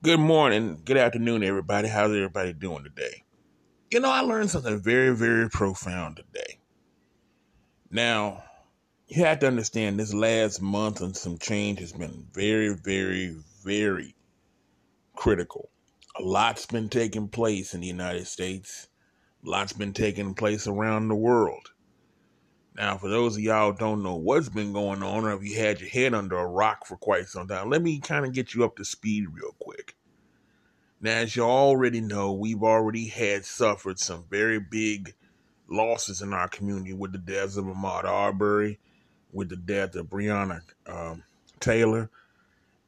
Good 0.00 0.20
morning, 0.20 0.82
good 0.84 0.96
afternoon, 0.96 1.42
everybody. 1.42 1.88
How's 1.88 2.12
everybody 2.12 2.52
doing 2.52 2.84
today? 2.84 3.24
You 3.90 3.98
know, 3.98 4.08
I 4.08 4.20
learned 4.20 4.48
something 4.48 4.80
very, 4.80 5.12
very 5.12 5.50
profound 5.50 6.18
today. 6.18 6.60
Now, 7.90 8.44
you 9.08 9.24
have 9.24 9.40
to 9.40 9.48
understand 9.48 9.98
this 9.98 10.14
last 10.14 10.62
month 10.62 11.00
and 11.00 11.16
some 11.16 11.36
change 11.36 11.80
has 11.80 11.92
been 11.92 12.28
very, 12.32 12.76
very, 12.76 13.38
very 13.64 14.14
critical. 15.16 15.68
A 16.16 16.22
lot's 16.22 16.66
been 16.66 16.88
taking 16.88 17.26
place 17.26 17.74
in 17.74 17.80
the 17.80 17.88
United 17.88 18.28
States, 18.28 18.86
a 19.44 19.50
lot's 19.50 19.72
been 19.72 19.94
taking 19.94 20.32
place 20.34 20.68
around 20.68 21.08
the 21.08 21.16
world. 21.16 21.72
Now, 22.78 22.96
for 22.96 23.08
those 23.08 23.36
of 23.36 23.42
y'all 23.42 23.72
don't 23.72 24.04
know 24.04 24.14
what's 24.14 24.48
been 24.48 24.72
going 24.72 25.02
on, 25.02 25.24
or 25.24 25.32
if 25.32 25.42
you 25.42 25.58
had 25.58 25.80
your 25.80 25.90
head 25.90 26.14
under 26.14 26.38
a 26.38 26.46
rock 26.46 26.86
for 26.86 26.96
quite 26.96 27.26
some 27.26 27.48
time, 27.48 27.70
let 27.70 27.82
me 27.82 27.98
kind 27.98 28.24
of 28.24 28.32
get 28.32 28.54
you 28.54 28.64
up 28.64 28.76
to 28.76 28.84
speed 28.84 29.26
real 29.32 29.56
quick. 29.58 29.96
Now, 31.00 31.16
as 31.16 31.34
you 31.34 31.42
already 31.42 32.00
know, 32.00 32.32
we've 32.32 32.62
already 32.62 33.08
had 33.08 33.44
suffered 33.44 33.98
some 33.98 34.26
very 34.30 34.60
big 34.60 35.12
losses 35.68 36.22
in 36.22 36.32
our 36.32 36.46
community 36.46 36.92
with 36.92 37.10
the 37.10 37.18
deaths 37.18 37.56
of 37.56 37.64
Ahmaud 37.64 38.04
Arbery, 38.04 38.78
with 39.32 39.48
the 39.48 39.56
death 39.56 39.96
of 39.96 40.06
Breonna 40.06 40.60
um, 40.86 41.24
Taylor, 41.58 42.08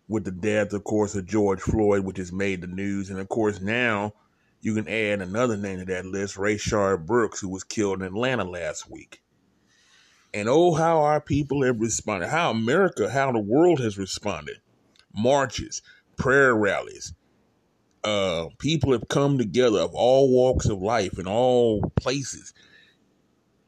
with 0.06 0.22
the 0.22 0.30
death, 0.30 0.72
of 0.72 0.84
course, 0.84 1.16
of 1.16 1.26
George 1.26 1.60
Floyd, 1.60 2.04
which 2.04 2.18
has 2.18 2.30
made 2.30 2.60
the 2.60 2.68
news. 2.68 3.10
And 3.10 3.18
of 3.18 3.28
course, 3.28 3.60
now 3.60 4.14
you 4.60 4.72
can 4.72 4.86
add 4.86 5.20
another 5.20 5.56
name 5.56 5.80
to 5.80 5.84
that 5.86 6.06
list, 6.06 6.36
Rayshard 6.36 7.06
Brooks, 7.06 7.40
who 7.40 7.48
was 7.48 7.64
killed 7.64 8.00
in 8.00 8.06
Atlanta 8.06 8.44
last 8.44 8.88
week. 8.88 9.20
And 10.32 10.48
oh, 10.48 10.74
how 10.74 11.00
our 11.00 11.20
people 11.20 11.64
have 11.64 11.80
responded, 11.80 12.28
how 12.28 12.50
America, 12.50 13.10
how 13.10 13.32
the 13.32 13.40
world 13.40 13.80
has 13.80 13.98
responded. 13.98 14.58
Marches, 15.12 15.82
prayer 16.16 16.54
rallies, 16.54 17.14
uh, 18.04 18.46
people 18.58 18.92
have 18.92 19.08
come 19.08 19.38
together 19.38 19.80
of 19.80 19.92
all 19.92 20.30
walks 20.30 20.66
of 20.66 20.80
life 20.80 21.18
and 21.18 21.26
all 21.26 21.82
places, 21.96 22.54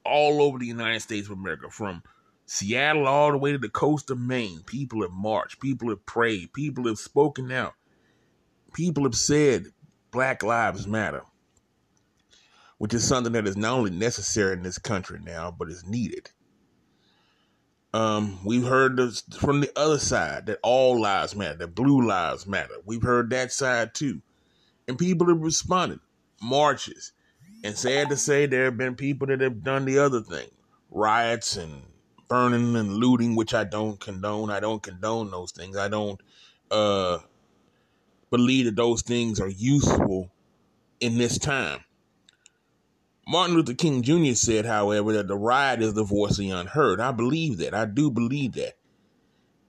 all 0.05 0.41
over 0.41 0.59
the 0.59 0.67
United 0.67 1.01
States 1.01 1.27
of 1.27 1.37
America, 1.37 1.69
from 1.69 2.03
Seattle 2.47 3.07
all 3.07 3.33
the 3.33 3.39
way 3.39 3.53
to 3.53 3.59
the 3.59 3.69
coast 3.69 4.11
of 4.11 4.19
Maine. 4.19 4.63
People 4.65 5.03
have 5.03 5.11
marched, 5.11 5.61
people 5.61 5.89
have 5.89 6.05
prayed, 6.07 6.53
people 6.53 6.87
have 6.87 6.99
spoken 6.99 7.51
out, 7.51 7.75
people 8.73 9.03
have 9.03 9.17
said 9.17 9.67
Black 10.13 10.43
Lives 10.43 10.87
Matter, 10.87 11.23
which 12.79 12.95
is 12.95 13.05
something 13.05 13.33
that 13.33 13.49
is 13.49 13.57
not 13.57 13.73
only 13.79 13.91
necessary 13.91 14.53
in 14.53 14.63
this 14.63 14.79
country 14.79 15.19
now, 15.23 15.51
but 15.51 15.69
is 15.69 15.85
needed. 15.87 16.31
Um, 17.95 18.39
we've 18.45 18.65
heard 18.65 18.97
this 18.97 19.23
from 19.39 19.61
the 19.61 19.71
other 19.77 19.99
side 19.99 20.47
that 20.47 20.59
all 20.63 21.01
lives 21.01 21.37
matter, 21.37 21.59
that 21.59 21.75
blue 21.75 22.07
lives 22.07 22.47
matter. 22.47 22.75
We've 22.87 23.03
heard 23.03 23.31
that 23.31 23.53
side 23.53 23.95
too. 23.95 24.23
And 24.89 24.99
people 24.99 25.29
have 25.29 25.41
responded. 25.41 26.01
Marches. 26.41 27.13
And 27.65 27.77
sad 27.77 28.09
to 28.09 28.17
say, 28.17 28.47
there 28.47 28.65
have 28.65 28.77
been 28.77 28.97
people 28.97 29.29
that 29.29 29.41
have 29.41 29.63
done 29.63 29.85
the 29.85 29.99
other 29.99 30.21
thing 30.21 30.49
riots 30.91 31.57
and 31.57 31.83
burning 32.29 32.77
and 32.77 32.95
looting, 32.95 33.35
which 33.35 33.55
I 33.55 33.65
don't 33.65 33.99
condone. 34.01 34.51
I 34.51 34.61
don't 34.61 34.83
condone 34.83 35.31
those 35.31 35.53
things. 35.53 35.77
I 35.77 35.89
don't 35.89 36.21
uh, 36.71 37.19
believe 38.31 38.67
that 38.67 38.77
those 38.77 39.03
things 39.03 39.41
are 39.41 39.49
useful 39.49 40.31
in 41.01 41.19
this 41.19 41.39
time. 41.39 41.81
Martin 43.33 43.57
Luther 43.57 43.73
King 43.73 44.03
Jr. 44.03 44.35
said, 44.35 44.67
however, 44.67 45.15
that 45.15 45.27
the 45.27 45.39
riot 45.39 45.81
is 45.81 45.95
the 45.95 46.05
voice 46.05 46.33
of 46.33 46.37
the 46.37 46.51
unheard. 46.51 47.01
I 47.01 47.13
believe 47.13 47.57
that. 47.59 47.73
I 47.73 47.87
do 47.87 48.11
believe 48.11 48.53
that. 48.53 48.75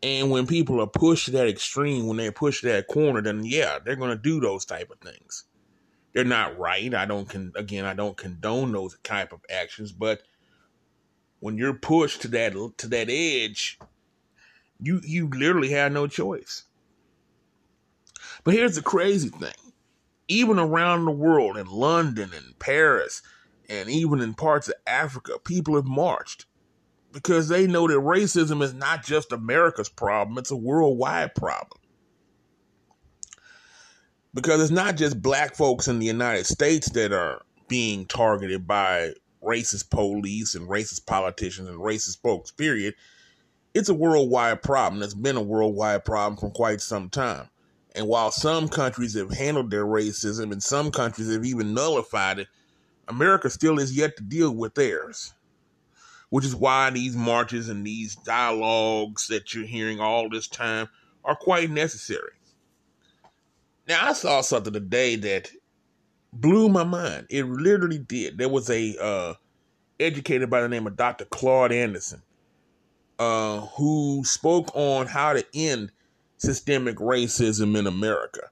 And 0.02 0.30
when 0.30 0.48
people 0.48 0.82
are 0.82 0.88
pushed 0.88 1.26
to 1.26 1.32
that 1.32 1.48
extreme, 1.48 2.06
when 2.06 2.18
they 2.18 2.30
push 2.30 2.62
that 2.64 2.88
corner, 2.90 3.22
then 3.22 3.46
yeah, 3.46 3.80
they're 3.80 3.96
going 3.96 4.10
to 4.10 4.22
do 4.22 4.42
those 4.42 4.66
type 4.66 4.92
of 4.92 5.00
things. 5.00 5.46
They're 6.12 6.26
not 6.26 6.60
right. 6.60 6.94
I 6.94 7.06
don't 7.06 7.30
con- 7.30 7.54
again, 7.56 7.86
I 7.86 7.94
don't 7.94 8.18
condone 8.18 8.74
those 8.74 8.98
type 9.02 9.32
of 9.32 9.40
actions, 9.50 9.94
but 9.94 10.24
when 11.40 11.58
you're 11.58 11.74
pushed 11.74 12.24
to 12.24 12.28
that 12.28 12.52
to 12.80 12.88
that 12.90 13.10
edge, 13.10 13.80
you 14.82 15.00
you 15.06 15.30
literally 15.30 15.70
have 15.70 15.94
no 15.94 16.08
choice. 16.08 16.64
But 18.44 18.56
here's 18.56 18.76
the 18.76 18.82
crazy 18.82 19.30
thing. 19.30 19.54
Even 20.28 20.60
around 20.60 21.06
the 21.06 21.12
world, 21.12 21.56
in 21.56 21.68
London 21.68 22.32
and 22.36 22.60
Paris, 22.60 23.22
and 23.70 23.90
even 23.90 24.20
in 24.20 24.34
parts 24.34 24.68
of 24.68 24.76
Africa, 24.86 25.40
people 25.44 25.76
have 25.76 25.86
marched 25.86 26.46
because 27.14 27.48
they 27.48 27.68
know 27.68 27.88
that 27.88 27.94
racism 27.94 28.62
is 28.62 28.74
not 28.74 29.04
just 29.06 29.32
America's 29.32 29.90
problem, 29.90 30.38
it's 30.38 30.52
a 30.52 30.56
worldwide 30.56 31.36
problem. 31.36 31.80
Because 34.34 34.62
it's 34.62 34.72
not 34.72 34.98
just 34.98 35.22
black 35.22 35.56
folks 35.56 35.88
in 35.88 36.00
the 36.00 36.08
United 36.08 36.48
States 36.48 36.90
that 36.92 37.14
are 37.14 37.44
being 37.68 38.08
targeted 38.08 38.68
by 38.68 39.14
racist 39.44 39.92
police 39.92 40.56
and 40.56 40.68
racist 40.68 41.06
politicians 41.06 41.70
and 41.70 41.80
racist 41.80 42.22
folks, 42.22 42.50
period. 42.50 42.96
It's 43.76 43.90
a 43.90 43.94
worldwide 43.94 44.64
problem. 44.64 45.04
It's 45.04 45.14
been 45.14 45.36
a 45.36 45.42
worldwide 45.42 46.06
problem 46.06 46.38
for 46.38 46.50
quite 46.50 46.82
some 46.82 47.10
time. 47.10 47.50
And 47.96 48.08
while 48.08 48.32
some 48.32 48.70
countries 48.70 49.14
have 49.14 49.32
handled 49.32 49.70
their 49.70 49.86
racism 49.86 50.52
and 50.52 50.64
some 50.64 50.90
countries 50.90 51.32
have 51.32 51.46
even 51.46 51.76
nullified 51.76 52.40
it, 52.40 52.48
America 53.08 53.50
still 53.50 53.80
is 53.80 53.96
yet 53.96 54.18
to 54.18 54.24
deal 54.24 54.52
with 54.52 54.76
theirs. 54.76 55.34
Which 56.30 56.46
is 56.46 56.56
why 56.56 56.90
these 56.90 57.16
marches 57.16 57.70
and 57.70 57.86
these 57.86 58.16
dialogues 58.16 59.28
that 59.28 59.54
you're 59.54 59.66
hearing 59.66 60.00
all 60.00 60.30
this 60.30 60.48
time 60.48 60.90
are 61.24 61.36
quite 61.36 61.70
necessary. 61.70 62.32
Now, 63.88 64.08
I 64.08 64.14
saw 64.14 64.42
something 64.42 64.74
today 64.74 65.16
that 65.18 65.52
blew 66.32 66.70
my 66.70 66.84
mind. 66.84 67.28
It 67.30 67.46
literally 67.46 68.00
did. 68.00 68.40
There 68.40 68.50
was 68.50 68.70
a 68.72 68.98
uh, 69.00 69.34
educator 70.00 70.48
by 70.48 70.62
the 70.62 70.70
name 70.70 70.88
of 70.88 70.96
Dr. 70.96 71.26
Claud 71.26 71.72
Anderson 71.72 72.24
uh, 73.20 73.62
who 73.78 74.24
spoke 74.26 74.72
on 74.76 75.08
how 75.08 75.34
to 75.34 75.46
end 75.54 75.92
systemic 76.38 76.98
racism 76.98 77.78
in 77.78 77.88
America. 77.88 78.50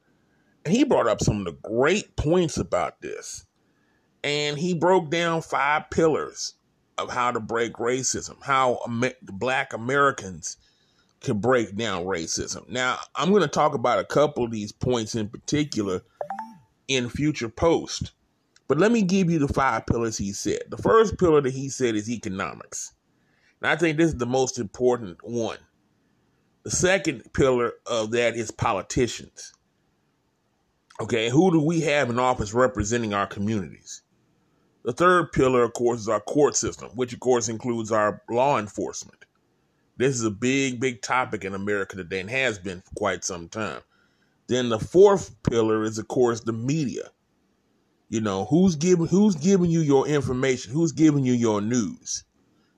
And 0.65 0.73
he 0.73 0.83
brought 0.83 1.07
up 1.07 1.21
some 1.21 1.39
of 1.39 1.45
the 1.45 1.69
great 1.69 2.15
points 2.15 2.57
about 2.57 3.01
this 3.01 3.45
and 4.23 4.57
he 4.57 4.73
broke 4.73 5.09
down 5.09 5.41
five 5.41 5.89
pillars 5.89 6.53
of 6.97 7.09
how 7.09 7.31
to 7.31 7.39
break 7.39 7.73
racism, 7.73 8.41
how 8.43 8.79
black 9.21 9.73
Americans 9.73 10.57
can 11.21 11.39
break 11.39 11.75
down 11.75 12.05
racism. 12.05 12.67
Now, 12.69 12.99
I'm 13.15 13.29
going 13.29 13.41
to 13.41 13.47
talk 13.47 13.73
about 13.73 13.99
a 13.99 14.05
couple 14.05 14.43
of 14.43 14.51
these 14.51 14.71
points 14.71 15.15
in 15.15 15.29
particular 15.29 16.01
in 16.87 17.09
future 17.09 17.49
posts. 17.49 18.11
But 18.67 18.77
let 18.77 18.91
me 18.91 19.01
give 19.01 19.29
you 19.29 19.39
the 19.39 19.51
five 19.51 19.85
pillars 19.85 20.17
he 20.17 20.31
said. 20.33 20.61
The 20.69 20.77
first 20.77 21.17
pillar 21.17 21.41
that 21.41 21.53
he 21.53 21.69
said 21.69 21.95
is 21.95 22.09
economics. 22.09 22.93
And 23.61 23.69
I 23.69 23.75
think 23.75 23.97
this 23.97 24.07
is 24.07 24.17
the 24.17 24.25
most 24.25 24.57
important 24.57 25.17
one. 25.23 25.57
The 26.63 26.71
second 26.71 27.33
pillar 27.33 27.73
of 27.85 28.11
that 28.11 28.35
is 28.35 28.51
politicians. 28.51 29.53
Okay, 30.99 31.29
who 31.29 31.51
do 31.51 31.59
we 31.59 31.81
have 31.81 32.09
in 32.09 32.19
office 32.19 32.53
representing 32.53 33.13
our 33.13 33.25
communities? 33.27 34.03
The 34.83 34.93
third 34.93 35.31
pillar, 35.31 35.63
of 35.63 35.73
course, 35.73 35.99
is 35.99 36.09
our 36.09 36.19
court 36.19 36.55
system, 36.55 36.89
which, 36.95 37.13
of 37.13 37.19
course, 37.19 37.49
includes 37.49 37.91
our 37.91 38.23
law 38.29 38.57
enforcement. 38.57 39.25
This 39.97 40.15
is 40.15 40.23
a 40.23 40.31
big, 40.31 40.79
big 40.79 41.03
topic 41.03 41.45
in 41.45 41.53
America 41.53 41.95
today 41.95 42.21
and 42.21 42.29
has 42.29 42.57
been 42.57 42.81
for 42.81 42.95
quite 42.95 43.23
some 43.23 43.47
time. 43.47 43.81
Then 44.47 44.69
the 44.69 44.79
fourth 44.79 45.35
pillar 45.43 45.83
is, 45.83 45.99
of 45.99 46.07
course, 46.07 46.41
the 46.41 46.53
media. 46.53 47.09
You 48.09 48.21
know, 48.21 48.45
who's 48.45 48.75
giving 48.75 49.05
who's 49.05 49.35
giving 49.35 49.69
you 49.69 49.81
your 49.81 50.07
information, 50.07 50.73
who's 50.73 50.91
giving 50.91 51.23
you 51.23 51.33
your 51.33 51.61
news. 51.61 52.23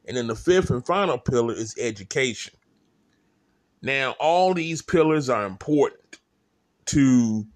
And 0.05 0.17
then 0.17 0.27
the 0.27 0.35
fifth 0.35 0.69
and 0.69 0.85
final 0.85 1.17
pillar 1.17 1.53
is 1.53 1.75
education. 1.79 2.53
Now, 3.81 4.11
all 4.19 4.53
these 4.53 4.81
pillars 4.81 5.29
are 5.29 5.45
important 5.45 6.19
to 6.87 7.47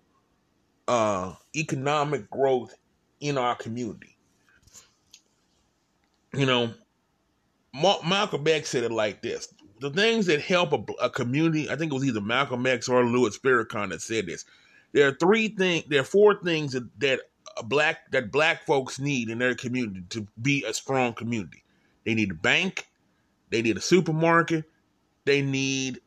uh, 0.87 1.33
economic 1.55 2.29
growth 2.29 2.73
in 3.19 3.37
our 3.37 3.55
community 3.55 4.16
you 6.37 6.45
know, 6.45 6.73
Malcolm 7.73 8.47
X 8.47 8.69
said 8.69 8.83
it 8.83 8.91
like 8.91 9.21
this: 9.21 9.53
the 9.79 9.89
things 9.89 10.25
that 10.27 10.41
help 10.41 10.73
a, 10.73 10.93
a, 11.03 11.09
community. 11.09 11.69
I 11.69 11.75
think 11.75 11.91
it 11.91 11.95
was 11.95 12.05
either 12.05 12.21
Malcolm 12.21 12.65
X 12.65 12.87
or 12.87 13.05
Louis 13.05 13.37
Farrakhan 13.37 13.89
that 13.89 14.01
said 14.01 14.25
this. 14.25 14.45
There 14.93 15.07
are 15.07 15.13
three 15.13 15.49
things. 15.49 15.85
There 15.87 16.01
are 16.01 16.05
four 16.05 16.41
things 16.43 16.73
that, 16.73 16.87
that 16.99 17.21
black 17.65 18.11
that 18.11 18.31
black 18.31 18.65
folks 18.65 18.99
need 18.99 19.29
in 19.29 19.39
their 19.39 19.55
community 19.55 20.03
to 20.09 20.27
be 20.41 20.63
a 20.65 20.73
strong 20.73 21.13
community. 21.13 21.63
They 22.05 22.13
need 22.13 22.31
a 22.31 22.35
bank. 22.35 22.87
They 23.49 23.61
need 23.61 23.77
a 23.77 23.81
supermarket. 23.81 24.65
They 25.25 25.41
need 25.41 25.99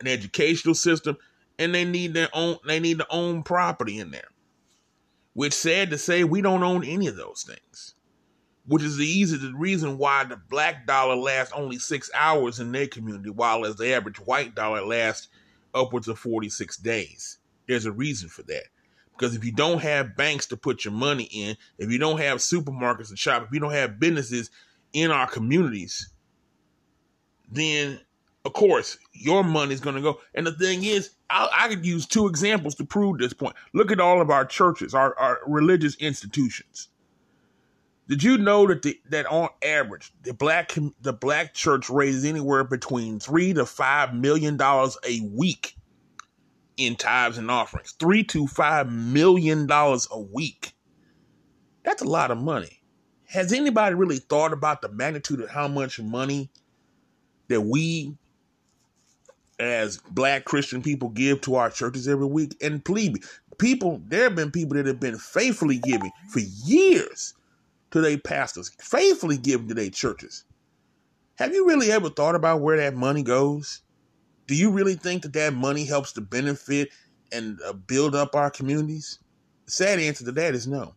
an 0.00 0.08
educational 0.08 0.74
system, 0.74 1.16
and 1.58 1.74
they 1.74 1.84
need 1.84 2.14
their 2.14 2.28
own. 2.32 2.58
They 2.66 2.80
need 2.80 2.98
to 2.98 3.06
own 3.10 3.42
property 3.42 3.98
in 3.98 4.10
there. 4.10 4.28
Which, 5.34 5.54
sad 5.54 5.90
to 5.90 5.98
say, 5.98 6.24
we 6.24 6.42
don't 6.42 6.62
own 6.62 6.84
any 6.84 7.06
of 7.06 7.16
those 7.16 7.42
things 7.42 7.94
which 8.66 8.82
is 8.82 8.96
the 8.96 9.06
easy 9.06 9.52
reason 9.54 9.98
why 9.98 10.24
the 10.24 10.36
black 10.48 10.86
dollar 10.86 11.16
lasts 11.16 11.52
only 11.54 11.78
six 11.78 12.10
hours 12.14 12.60
in 12.60 12.72
their 12.72 12.86
community, 12.86 13.30
while 13.30 13.66
as 13.66 13.76
the 13.76 13.92
average 13.92 14.18
white 14.18 14.54
dollar 14.54 14.84
lasts 14.84 15.28
upwards 15.74 16.08
of 16.08 16.18
46 16.18 16.76
days. 16.78 17.38
there's 17.66 17.86
a 17.86 17.92
reason 17.92 18.28
for 18.28 18.42
that. 18.44 18.64
Because 19.16 19.36
if 19.36 19.44
you 19.44 19.52
don't 19.52 19.80
have 19.80 20.16
banks 20.16 20.46
to 20.46 20.56
put 20.56 20.84
your 20.84 20.92
money 20.92 21.28
in, 21.32 21.56
if 21.78 21.90
you 21.90 21.98
don't 21.98 22.18
have 22.18 22.38
supermarkets 22.38 23.10
to 23.10 23.16
shop, 23.16 23.44
if 23.44 23.52
you 23.52 23.60
don't 23.60 23.72
have 23.72 24.00
businesses 24.00 24.50
in 24.92 25.10
our 25.10 25.26
communities, 25.26 26.10
then 27.50 28.00
of 28.44 28.52
course 28.52 28.98
your 29.12 29.44
money 29.44 29.72
is 29.74 29.80
going 29.80 29.96
to 29.96 30.02
go. 30.02 30.20
And 30.34 30.46
the 30.46 30.52
thing 30.52 30.84
is, 30.84 31.10
I, 31.30 31.48
I, 31.52 31.68
could 31.68 31.86
use 31.86 32.06
two 32.06 32.26
examples 32.26 32.74
to 32.76 32.84
prove 32.84 33.18
this 33.18 33.32
point. 33.32 33.54
Look 33.72 33.92
at 33.92 34.00
all 34.00 34.20
of 34.20 34.30
our 34.30 34.44
churches, 34.44 34.94
our, 34.94 35.18
our 35.18 35.40
religious 35.46 35.94
institutions. 35.96 36.88
Did 38.08 38.22
you 38.22 38.36
know 38.36 38.66
that 38.66 38.82
the, 38.82 39.00
that 39.10 39.26
on 39.26 39.48
average 39.64 40.12
the 40.22 40.34
black 40.34 40.76
the 41.00 41.12
black 41.12 41.54
church 41.54 41.88
raises 41.88 42.24
anywhere 42.24 42.64
between 42.64 43.20
three 43.20 43.52
to 43.54 43.64
five 43.64 44.14
million 44.14 44.56
dollars 44.56 44.98
a 45.06 45.20
week 45.32 45.76
in 46.76 46.96
tithes 46.96 47.38
and 47.38 47.50
offerings? 47.50 47.92
Three 47.92 48.24
to 48.24 48.46
five 48.46 48.90
million 48.90 49.66
dollars 49.66 50.08
a 50.10 50.20
week. 50.20 50.72
That's 51.84 52.02
a 52.02 52.08
lot 52.08 52.30
of 52.30 52.38
money. 52.38 52.82
Has 53.26 53.52
anybody 53.52 53.94
really 53.94 54.18
thought 54.18 54.52
about 54.52 54.82
the 54.82 54.88
magnitude 54.88 55.40
of 55.40 55.50
how 55.50 55.68
much 55.68 55.98
money 56.00 56.50
that 57.48 57.62
we 57.62 58.14
as 59.58 59.98
black 60.10 60.44
Christian 60.44 60.82
people 60.82 61.08
give 61.08 61.40
to 61.42 61.54
our 61.54 61.70
churches 61.70 62.08
every 62.08 62.26
week? 62.26 62.56
And 62.60 62.84
please, 62.84 63.16
people, 63.58 64.02
there 64.06 64.24
have 64.24 64.34
been 64.34 64.50
people 64.50 64.76
that 64.76 64.86
have 64.86 65.00
been 65.00 65.16
faithfully 65.16 65.78
giving 65.78 66.10
for 66.28 66.40
years 66.40 67.34
to 67.92 68.00
their 68.00 68.18
pastors, 68.18 68.70
faithfully 68.80 69.36
giving 69.36 69.68
to 69.68 69.74
their 69.74 69.90
churches. 69.90 70.44
Have 71.36 71.54
you 71.54 71.66
really 71.66 71.90
ever 71.90 72.10
thought 72.10 72.34
about 72.34 72.60
where 72.60 72.76
that 72.76 72.94
money 72.94 73.22
goes? 73.22 73.82
Do 74.46 74.54
you 74.54 74.70
really 74.70 74.94
think 74.94 75.22
that 75.22 75.32
that 75.34 75.54
money 75.54 75.84
helps 75.84 76.12
to 76.12 76.20
benefit 76.20 76.90
and 77.30 77.58
uh, 77.64 77.72
build 77.72 78.14
up 78.14 78.34
our 78.34 78.50
communities? 78.50 79.18
The 79.66 79.72
sad 79.72 79.98
answer 79.98 80.24
to 80.24 80.32
that 80.32 80.54
is 80.54 80.66
no. 80.66 80.94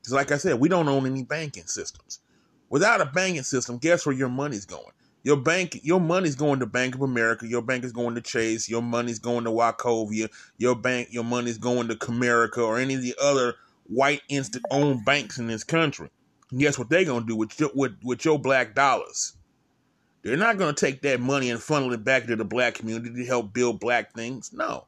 Because, 0.00 0.12
like 0.12 0.30
I 0.32 0.36
said, 0.36 0.60
we 0.60 0.68
don't 0.68 0.88
own 0.88 1.06
any 1.06 1.22
banking 1.22 1.66
systems. 1.66 2.20
Without 2.68 3.00
a 3.00 3.06
banking 3.06 3.42
system, 3.42 3.78
guess 3.78 4.04
where 4.04 4.14
your 4.14 4.28
money's 4.28 4.66
going? 4.66 4.92
Your 5.22 5.38
bank, 5.38 5.80
your 5.82 6.00
money's 6.00 6.34
going 6.34 6.60
to 6.60 6.66
Bank 6.66 6.94
of 6.94 7.00
America. 7.00 7.46
Your 7.46 7.62
bank 7.62 7.84
is 7.84 7.92
going 7.92 8.14
to 8.14 8.20
Chase. 8.20 8.68
Your 8.68 8.82
money's 8.82 9.18
going 9.18 9.44
to 9.44 9.50
Wachovia. 9.50 10.28
Your 10.58 10.74
bank, 10.74 11.08
your 11.10 11.24
money's 11.24 11.56
going 11.56 11.88
to 11.88 11.94
Comerica 11.94 12.58
or 12.58 12.78
any 12.78 12.94
of 12.94 13.02
the 13.02 13.14
other 13.20 13.54
white 13.86 14.20
instant 14.28 14.64
owned 14.70 15.04
banks 15.04 15.38
in 15.38 15.46
this 15.46 15.64
country. 15.64 16.10
And 16.54 16.60
guess 16.60 16.78
what 16.78 16.88
they're 16.88 17.04
gonna 17.04 17.26
do 17.26 17.34
with 17.34 17.58
your, 17.58 17.70
with 17.74 17.96
with 18.04 18.24
your 18.24 18.38
black 18.38 18.76
dollars? 18.76 19.32
They're 20.22 20.36
not 20.36 20.56
gonna 20.56 20.72
take 20.72 21.02
that 21.02 21.18
money 21.18 21.50
and 21.50 21.60
funnel 21.60 21.92
it 21.92 22.04
back 22.04 22.22
into 22.22 22.36
the 22.36 22.44
black 22.44 22.74
community 22.74 23.12
to 23.12 23.26
help 23.26 23.52
build 23.52 23.80
black 23.80 24.12
things. 24.14 24.52
No. 24.52 24.86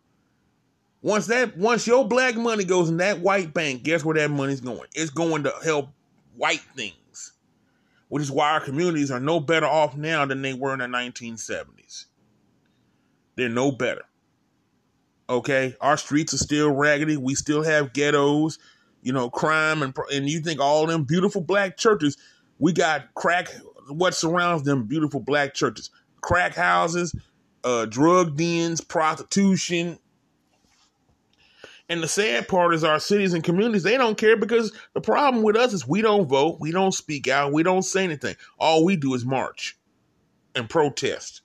Once 1.03 1.27
that 1.27 1.57
once 1.57 1.85
your 1.85 2.07
black 2.07 2.37
money 2.37 2.63
goes 2.63 2.89
in 2.89 2.99
that 2.99 3.19
white 3.19 3.53
bank, 3.53 3.83
guess 3.83 4.05
where 4.05 4.15
that 4.15 4.31
money's 4.31 4.61
going? 4.61 4.87
It's 4.95 5.11
going 5.11 5.43
to 5.43 5.53
help 5.65 5.89
white 6.37 6.63
things. 6.77 7.33
Which 8.11 8.23
is 8.23 8.31
why 8.31 8.53
our 8.53 8.61
communities 8.61 9.11
are 9.11 9.19
no 9.19 9.41
better 9.41 9.67
off 9.67 9.97
now 9.97 10.25
than 10.25 10.43
they 10.43 10.55
were 10.55 10.73
in 10.73 10.79
the 10.79 10.85
1970s. 10.85 12.05
They're 13.35 13.49
no 13.49 13.73
better. 13.73 14.05
Okay? 15.29 15.75
Our 15.81 15.97
streets 15.97 16.33
are 16.33 16.39
still 16.39 16.71
raggedy. 16.71 17.17
We 17.17 17.35
still 17.35 17.65
have 17.65 17.93
ghettos 17.93 18.61
you 19.07 19.13
know, 19.13 19.31
crime 19.31 19.85
and 19.85 19.97
and 20.13 20.29
you 20.29 20.41
think 20.41 20.59
all 20.59 20.85
them 20.85 21.05
beautiful 21.05 21.41
black 21.41 21.77
churches, 21.77 22.17
we 22.59 22.73
got 22.73 23.15
crack. 23.15 23.49
What 23.89 24.17
surrounds 24.17 24.65
them 24.65 24.83
beautiful 24.83 25.21
black 25.21 25.55
churches? 25.55 25.91
Crack 26.23 26.57
houses, 26.57 27.15
uh, 27.63 27.85
drug 27.87 28.37
dens, 28.37 28.81
prostitution. 28.81 30.01
And 31.89 32.03
the 32.03 32.09
sad 32.09 32.49
part 32.49 32.75
is 32.75 32.83
our 32.83 32.99
cities 32.99 33.33
and 33.33 33.45
communities, 33.45 33.85
they 33.85 33.97
don't 33.97 34.19
care 34.19 34.37
because 34.37 34.73
the 34.93 35.01
problem 35.01 35.45
with 35.45 35.55
us 35.55 35.73
is 35.73 35.87
we 35.87 36.03
don't 36.03 36.27
vote, 36.27 36.57
we 36.59 36.73
don't 36.73 36.91
speak 36.91 37.29
out, 37.29 37.53
we 37.53 37.63
don't 37.63 37.85
say 37.85 38.03
anything. 38.03 38.35
All 38.59 38.85
we 38.85 38.97
do 38.97 39.15
is 39.15 39.25
march 39.25 39.79
and 40.57 40.69
protest. 40.69 41.43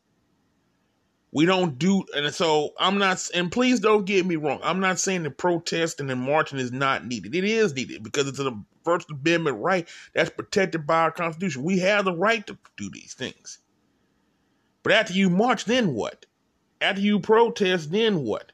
We 1.34 1.46
don't 1.46 1.80
do, 1.80 2.04
and 2.14 2.34
so 2.34 2.72
I'm 2.78 2.98
not, 2.98 3.30
and 3.34 3.50
please 3.50 3.80
don't 3.80 4.06
get 4.06 4.26
me 4.26 4.36
wrong. 4.36 4.60
I'm 4.64 4.82
not 4.82 5.00
saying 5.00 5.24
that 5.24 5.38
protesting 5.38 6.10
and 6.10 6.22
marching 6.22 6.60
is 6.60 6.74
not 6.74 7.06
needed. 7.06 7.34
It 7.34 7.46
is 7.46 7.74
needed 7.74 8.04
because 8.04 8.28
it's 8.28 8.40
a 8.40 8.58
First 8.84 9.10
Amendment 9.10 9.58
right 9.60 9.88
that's 10.14 10.30
protected 10.30 10.86
by 10.86 11.02
our 11.04 11.12
Constitution. 11.12 11.64
We 11.64 11.80
have 11.80 12.04
the 12.04 12.14
right 12.14 12.46
to 12.48 12.58
do 12.76 12.90
these 12.92 13.14
things. 13.14 13.60
But 14.84 14.94
after 14.94 15.14
you 15.14 15.30
march, 15.30 15.66
then 15.66 15.94
what? 15.94 16.26
After 16.82 17.02
you 17.02 17.20
protest, 17.20 17.92
then 17.92 18.24
what? 18.24 18.52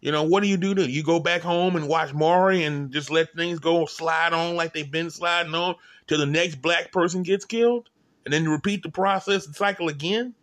You 0.00 0.12
know, 0.12 0.22
what 0.22 0.42
do 0.42 0.48
you 0.48 0.58
do 0.58 0.74
then? 0.74 0.90
You 0.90 1.02
go 1.02 1.18
back 1.18 1.40
home 1.40 1.74
and 1.74 1.88
watch 1.88 2.12
Maury 2.12 2.62
and 2.62 2.92
just 2.92 3.10
let 3.10 3.34
things 3.34 3.58
go 3.58 3.86
slide 3.86 4.32
on 4.32 4.54
like 4.54 4.72
they've 4.72 4.90
been 4.90 5.10
sliding 5.10 5.54
on 5.54 5.74
till 6.06 6.18
the 6.18 6.26
next 6.26 6.62
black 6.62 6.92
person 6.92 7.24
gets 7.24 7.44
killed? 7.44 7.88
And 8.24 8.32
then 8.32 8.44
you 8.44 8.52
repeat 8.52 8.82
the 8.82 8.90
process 8.90 9.46
and 9.46 9.56
cycle 9.56 9.88
again? 9.88 10.34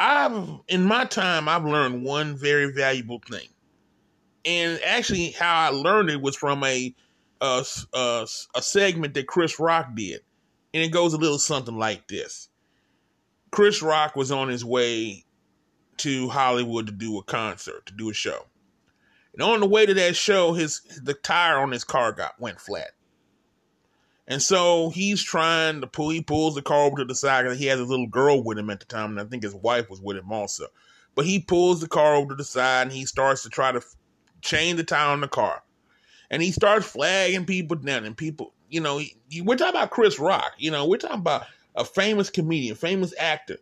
I've 0.00 0.48
in 0.66 0.84
my 0.84 1.04
time 1.04 1.46
I've 1.46 1.66
learned 1.66 2.02
one 2.02 2.34
very 2.34 2.72
valuable 2.72 3.20
thing, 3.30 3.48
and 4.46 4.80
actually 4.84 5.32
how 5.32 5.54
I 5.54 5.68
learned 5.68 6.08
it 6.08 6.22
was 6.22 6.34
from 6.34 6.64
a 6.64 6.94
a, 7.42 7.64
a, 7.92 8.26
a 8.54 8.62
segment 8.62 9.14
that 9.14 9.26
Chris 9.26 9.60
Rock 9.60 9.94
did, 9.94 10.22
and 10.72 10.82
it 10.82 10.88
goes 10.88 11.12
a 11.12 11.18
little 11.18 11.38
something 11.38 11.76
like 11.76 12.08
this. 12.08 12.48
Chris 13.50 13.82
Rock 13.82 14.16
was 14.16 14.32
on 14.32 14.48
his 14.48 14.64
way 14.64 15.26
to 15.98 16.30
Hollywood 16.30 16.86
to 16.86 16.92
do 16.92 17.18
a 17.18 17.22
concert, 17.22 17.84
to 17.86 17.92
do 17.92 18.08
a 18.08 18.14
show. 18.14 18.46
And 19.34 19.42
on 19.42 19.60
the 19.60 19.66
way 19.66 19.84
to 19.84 19.92
that 19.94 20.16
show, 20.16 20.54
his 20.54 20.80
the 21.02 21.14
tire 21.14 21.58
on 21.58 21.72
his 21.72 21.84
car 21.84 22.12
got 22.12 22.40
went 22.40 22.58
flat. 22.58 22.92
And 24.30 24.40
so 24.40 24.90
he's 24.90 25.20
trying 25.20 25.80
to 25.80 25.88
pull, 25.88 26.10
he 26.10 26.22
pulls 26.22 26.54
the 26.54 26.62
car 26.62 26.84
over 26.84 26.98
to 26.98 27.04
the 27.04 27.16
side 27.16 27.42
because 27.42 27.58
he 27.58 27.66
has 27.66 27.80
a 27.80 27.84
little 27.84 28.06
girl 28.06 28.44
with 28.44 28.56
him 28.56 28.70
at 28.70 28.78
the 28.78 28.86
time, 28.86 29.10
and 29.10 29.20
I 29.20 29.24
think 29.24 29.42
his 29.42 29.56
wife 29.56 29.90
was 29.90 30.00
with 30.00 30.16
him 30.16 30.30
also. 30.30 30.66
But 31.16 31.26
he 31.26 31.40
pulls 31.40 31.80
the 31.80 31.88
car 31.88 32.14
over 32.14 32.28
to 32.28 32.34
the 32.36 32.44
side 32.44 32.82
and 32.82 32.92
he 32.92 33.06
starts 33.06 33.42
to 33.42 33.48
try 33.48 33.72
to 33.72 33.82
chain 34.40 34.76
the 34.76 34.84
tire 34.84 35.08
on 35.08 35.20
the 35.20 35.26
car. 35.26 35.64
And 36.30 36.40
he 36.40 36.52
starts 36.52 36.86
flagging 36.86 37.44
people 37.44 37.76
down, 37.76 38.04
and 38.04 38.16
people, 38.16 38.54
you 38.68 38.80
know, 38.80 38.98
he, 38.98 39.42
we're 39.42 39.56
talking 39.56 39.74
about 39.74 39.90
Chris 39.90 40.20
Rock, 40.20 40.52
you 40.58 40.70
know, 40.70 40.86
we're 40.86 40.98
talking 40.98 41.18
about 41.18 41.46
a 41.74 41.84
famous 41.84 42.30
comedian, 42.30 42.76
famous 42.76 43.12
actor. 43.18 43.58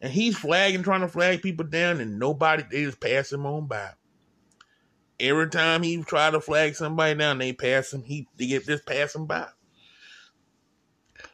And 0.00 0.12
he's 0.12 0.36
flagging, 0.36 0.82
trying 0.82 1.02
to 1.02 1.08
flag 1.08 1.42
people 1.42 1.66
down, 1.66 2.00
and 2.00 2.18
nobody, 2.18 2.64
they 2.68 2.84
just 2.84 2.98
pass 2.98 3.32
him 3.32 3.46
on 3.46 3.68
by. 3.68 3.90
Every 5.20 5.48
time 5.48 5.84
he 5.84 6.02
try 6.02 6.32
to 6.32 6.40
flag 6.40 6.74
somebody 6.74 7.16
down, 7.16 7.38
they 7.38 7.52
pass 7.52 7.92
him, 7.92 8.02
he 8.02 8.26
they 8.36 8.46
get 8.48 8.66
just 8.66 8.84
pass 8.84 9.14
him 9.14 9.26
by. 9.26 9.46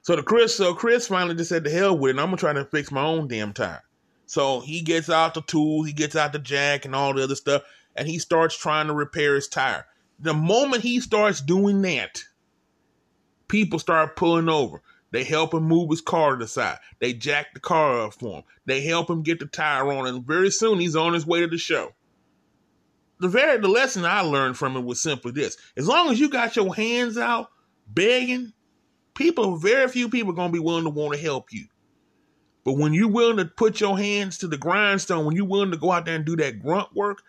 So 0.04 0.14
the 0.16 0.22
Chris, 0.22 0.54
so 0.54 0.74
Chris 0.74 1.06
finally 1.06 1.34
just 1.34 1.48
said 1.48 1.64
to 1.64 1.70
hell 1.70 1.96
with 1.96 2.14
it. 2.14 2.20
I'm 2.20 2.26
gonna 2.26 2.36
try 2.36 2.52
to 2.52 2.66
fix 2.66 2.92
my 2.92 3.02
own 3.02 3.26
damn 3.26 3.54
tire. 3.54 3.82
So 4.26 4.60
he 4.60 4.82
gets 4.82 5.08
out 5.08 5.32
the 5.32 5.40
tool, 5.40 5.82
he 5.82 5.94
gets 5.94 6.14
out 6.14 6.34
the 6.34 6.38
jack 6.38 6.84
and 6.84 6.94
all 6.94 7.14
the 7.14 7.22
other 7.22 7.34
stuff, 7.34 7.62
and 7.96 8.06
he 8.06 8.18
starts 8.18 8.54
trying 8.54 8.88
to 8.88 8.92
repair 8.92 9.34
his 9.34 9.48
tire. 9.48 9.86
The 10.20 10.34
moment 10.34 10.82
he 10.82 11.00
starts 11.00 11.40
doing 11.40 11.80
that, 11.82 12.22
people 13.48 13.78
start 13.78 14.14
pulling 14.14 14.50
over. 14.50 14.82
They 15.10 15.24
help 15.24 15.54
him 15.54 15.62
move 15.62 15.88
his 15.88 16.02
car 16.02 16.32
to 16.32 16.44
the 16.44 16.48
side. 16.48 16.80
They 16.98 17.14
jack 17.14 17.54
the 17.54 17.60
car 17.60 18.02
up 18.02 18.12
for 18.12 18.38
him. 18.38 18.44
They 18.66 18.82
help 18.82 19.08
him 19.08 19.22
get 19.22 19.38
the 19.38 19.46
tire 19.46 19.90
on, 19.90 20.06
and 20.06 20.26
very 20.26 20.50
soon 20.50 20.80
he's 20.80 20.96
on 20.96 21.14
his 21.14 21.24
way 21.24 21.40
to 21.40 21.46
the 21.46 21.56
show. 21.56 21.94
The 23.20 23.28
very 23.28 23.58
the 23.58 23.68
lesson 23.68 24.04
I 24.04 24.20
learned 24.20 24.58
from 24.58 24.76
it 24.76 24.84
was 24.84 25.00
simply 25.00 25.32
this: 25.32 25.56
as 25.78 25.88
long 25.88 26.10
as 26.10 26.20
you 26.20 26.28
got 26.28 26.56
your 26.56 26.74
hands 26.74 27.16
out 27.16 27.48
begging, 27.86 28.52
people, 29.14 29.56
very 29.56 29.88
few 29.88 30.08
people 30.08 30.32
are 30.32 30.36
going 30.36 30.50
to 30.50 30.58
be 30.58 30.64
willing 30.64 30.84
to 30.84 30.90
want 30.90 31.14
to 31.14 31.20
help 31.20 31.52
you. 31.52 31.66
But 32.64 32.78
when 32.78 32.94
you're 32.94 33.08
willing 33.08 33.36
to 33.36 33.44
put 33.44 33.80
your 33.80 33.98
hands 33.98 34.38
to 34.38 34.48
the 34.48 34.56
grindstone, 34.56 35.24
when 35.24 35.36
you're 35.36 35.44
willing 35.44 35.70
to 35.70 35.76
go 35.76 35.92
out 35.92 36.06
there 36.06 36.16
and 36.16 36.24
do 36.24 36.36
that 36.36 36.62
grunt 36.62 36.94
work, 36.94 37.22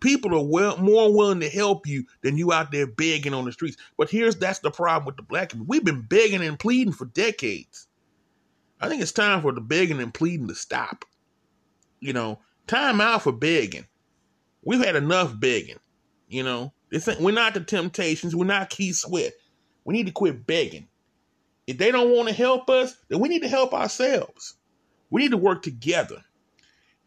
people 0.00 0.34
are 0.34 0.44
well 0.44 0.76
more 0.76 1.14
willing 1.14 1.40
to 1.40 1.48
help 1.48 1.86
you 1.86 2.04
than 2.22 2.36
you 2.36 2.52
out 2.52 2.72
there 2.72 2.86
begging 2.86 3.32
on 3.32 3.44
the 3.46 3.52
streets. 3.52 3.76
But 3.96 4.10
here's 4.10 4.36
that's 4.36 4.58
the 4.58 4.70
problem 4.70 5.06
with 5.06 5.16
the 5.16 5.22
black 5.22 5.50
community. 5.50 5.70
We've 5.70 5.84
been 5.84 6.02
begging 6.02 6.42
and 6.42 6.58
pleading 6.58 6.92
for 6.92 7.06
decades. 7.06 7.86
I 8.80 8.88
think 8.88 9.00
it's 9.00 9.12
time 9.12 9.40
for 9.40 9.52
the 9.52 9.60
begging 9.60 10.00
and 10.00 10.12
pleading 10.12 10.48
to 10.48 10.54
stop. 10.54 11.04
You 12.00 12.12
know, 12.12 12.40
time 12.66 13.00
out 13.00 13.22
for 13.22 13.32
begging. 13.32 13.86
We've 14.64 14.84
had 14.84 14.96
enough 14.96 15.38
begging. 15.38 15.78
You 16.28 16.42
know, 16.42 16.72
this 16.90 17.08
we're 17.18 17.32
not 17.32 17.54
the 17.54 17.60
Temptations. 17.60 18.36
We're 18.36 18.44
not 18.44 18.70
Keith 18.70 18.96
Sweat. 18.96 19.32
We 19.84 19.94
need 19.94 20.06
to 20.06 20.12
quit 20.12 20.46
begging. 20.46 20.88
If 21.66 21.78
they 21.78 21.92
don't 21.92 22.10
want 22.10 22.28
to 22.28 22.34
help 22.34 22.68
us, 22.68 22.96
then 23.08 23.20
we 23.20 23.28
need 23.28 23.42
to 23.42 23.48
help 23.48 23.72
ourselves. 23.72 24.54
We 25.10 25.22
need 25.22 25.30
to 25.30 25.36
work 25.36 25.62
together. 25.62 26.22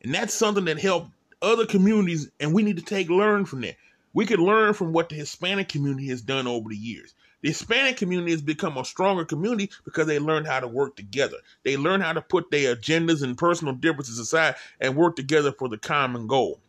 And 0.03 0.13
that's 0.13 0.33
something 0.33 0.65
that 0.65 0.79
helped 0.79 1.11
other 1.41 1.65
communities, 1.65 2.29
and 2.39 2.53
we 2.53 2.63
need 2.63 2.77
to 2.77 2.83
take 2.83 3.09
learn 3.09 3.45
from 3.45 3.61
that. 3.61 3.75
We 4.13 4.25
could 4.25 4.39
learn 4.39 4.73
from 4.73 4.93
what 4.93 5.09
the 5.09 5.15
Hispanic 5.15 5.67
community 5.67 6.07
has 6.07 6.21
done 6.21 6.47
over 6.47 6.69
the 6.69 6.77
years. 6.77 7.13
The 7.41 7.49
Hispanic 7.49 7.97
community 7.97 8.31
has 8.31 8.41
become 8.41 8.77
a 8.77 8.85
stronger 8.85 9.25
community 9.25 9.69
because 9.83 10.07
they 10.07 10.17
learned 10.17 10.47
how 10.47 10.61
to 10.61 10.67
work 10.67 10.95
together. 10.95 11.37
They 11.63 11.77
learned 11.77 12.01
how 12.01 12.13
to 12.13 12.21
put 12.21 12.49
their 12.49 12.75
agendas 12.75 13.21
and 13.21 13.37
personal 13.37 13.75
differences 13.75 14.17
aside 14.17 14.55
and 14.79 14.95
work 14.95 15.15
together 15.15 15.51
for 15.51 15.69
the 15.69 15.77
common 15.77 16.27
goal. 16.27 16.59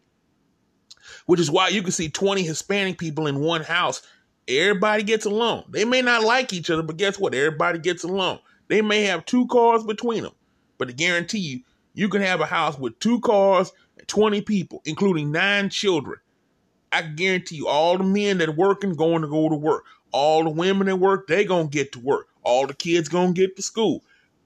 Which 1.26 1.40
is 1.40 1.50
why 1.50 1.68
you 1.68 1.82
can 1.82 1.92
see 1.92 2.10
20 2.10 2.42
Hispanic 2.42 2.98
people 2.98 3.26
in 3.26 3.38
one 3.38 3.62
house. 3.62 4.02
Everybody 4.48 5.02
gets 5.02 5.24
along. 5.26 5.64
They 5.70 5.84
may 5.84 6.02
not 6.02 6.22
like 6.22 6.52
each 6.52 6.70
other, 6.70 6.82
but 6.82 6.96
guess 6.96 7.18
what? 7.18 7.34
Everybody 7.34 7.78
gets 7.78 8.04
along. 8.04 8.38
They 8.68 8.80
may 8.80 9.02
have 9.02 9.24
two 9.24 9.46
cars 9.48 9.84
between 9.84 10.22
them, 10.22 10.34
but 10.78 10.88
I 10.88 10.92
guarantee 10.92 11.38
you, 11.38 11.60
you 11.94 12.08
can 12.08 12.22
have 12.22 12.40
a 12.40 12.46
house 12.46 12.78
with 12.78 12.98
two 12.98 13.20
cars, 13.20 13.72
20 14.06 14.42
people, 14.42 14.82
including 14.84 15.32
nine 15.32 15.68
children. 15.70 16.18
I 16.92 17.02
guarantee 17.02 17.56
you, 17.56 17.68
all 17.68 17.98
the 17.98 18.04
men 18.04 18.38
that 18.38 18.48
are 18.48 18.52
working 18.52 18.94
going 18.94 19.22
to 19.22 19.28
go 19.28 19.48
to 19.48 19.56
work. 19.56 19.84
All 20.12 20.44
the 20.44 20.50
women 20.50 20.86
that 20.86 20.96
work, 20.96 21.26
they 21.26 21.44
gonna 21.44 21.68
get 21.68 21.92
to 21.92 22.00
work. 22.00 22.28
All 22.42 22.66
the 22.66 22.74
kids 22.74 23.08
gonna 23.08 23.32
get 23.32 23.56
to 23.56 23.62
school. 23.62 24.02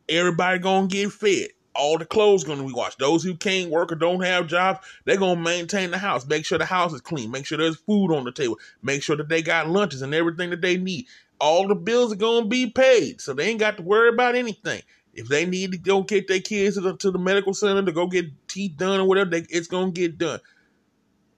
Everybody 0.08 0.58
gonna 0.58 0.86
get 0.86 1.12
fed. 1.12 1.48
All 1.80 1.96
the 1.96 2.04
clothes 2.04 2.44
gonna 2.44 2.62
be 2.62 2.74
washed. 2.74 2.98
Those 2.98 3.24
who 3.24 3.34
can't 3.34 3.70
work 3.70 3.90
or 3.90 3.94
don't 3.94 4.20
have 4.20 4.48
jobs, 4.48 4.80
they're 5.06 5.16
gonna 5.16 5.40
maintain 5.40 5.90
the 5.90 5.96
house. 5.96 6.26
Make 6.26 6.44
sure 6.44 6.58
the 6.58 6.66
house 6.66 6.92
is 6.92 7.00
clean. 7.00 7.30
Make 7.30 7.46
sure 7.46 7.56
there's 7.56 7.76
food 7.76 8.12
on 8.12 8.24
the 8.24 8.32
table. 8.32 8.58
Make 8.82 9.02
sure 9.02 9.16
that 9.16 9.30
they 9.30 9.40
got 9.40 9.66
lunches 9.66 10.02
and 10.02 10.14
everything 10.14 10.50
that 10.50 10.60
they 10.60 10.76
need. 10.76 11.06
All 11.40 11.66
the 11.66 11.74
bills 11.74 12.12
are 12.12 12.16
gonna 12.16 12.44
be 12.44 12.68
paid, 12.68 13.22
so 13.22 13.32
they 13.32 13.46
ain't 13.48 13.60
got 13.60 13.78
to 13.78 13.82
worry 13.82 14.10
about 14.10 14.34
anything. 14.34 14.82
If 15.14 15.28
they 15.28 15.46
need 15.46 15.72
to 15.72 15.78
go 15.78 16.02
get 16.02 16.28
their 16.28 16.40
kids 16.40 16.76
to 16.76 16.82
the, 16.82 16.96
to 16.98 17.10
the 17.10 17.18
medical 17.18 17.54
center 17.54 17.82
to 17.82 17.92
go 17.92 18.06
get 18.06 18.26
teeth 18.46 18.76
done 18.76 19.00
or 19.00 19.04
whatever, 19.08 19.30
they, 19.30 19.46
it's 19.48 19.66
gonna 19.66 19.90
get 19.90 20.18
done. 20.18 20.40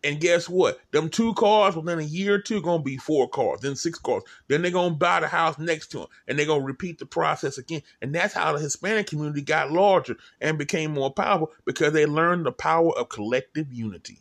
And 0.04 0.21
guess 0.21 0.49
what? 0.49 0.80
Them 0.90 1.09
two 1.09 1.32
cars 1.35 1.76
within 1.76 2.00
a 2.00 2.02
year 2.02 2.35
or 2.35 2.38
two 2.40 2.61
gonna 2.61 2.82
be 2.82 2.97
four 2.97 3.28
cars, 3.28 3.61
then 3.61 3.76
six 3.76 3.99
cars. 3.99 4.25
Then 4.49 4.62
they're 4.62 4.73
gonna 4.73 4.97
buy 4.97 5.21
the 5.21 5.28
house 5.28 5.59
next 5.59 5.88
to 5.88 5.99
them, 5.99 6.06
and 6.26 6.37
they're 6.37 6.47
gonna 6.47 6.64
repeat 6.64 6.99
the 6.99 7.06
process 7.06 7.56
again. 7.56 7.82
And 8.00 8.12
that's 8.12 8.35
how 8.35 8.52
the 8.52 8.59
Hispanic 8.59 9.06
community 9.06 9.42
got 9.42 9.71
larger 9.71 10.16
and 10.40 10.59
became 10.59 10.92
more 10.92 11.12
powerful 11.12 11.52
because 11.64 11.92
they 11.92 12.06
learned 12.06 12.47
the 12.47 12.52
power 12.52 12.92
of 12.99 13.11
collective 13.11 13.73
unity. 13.73 14.18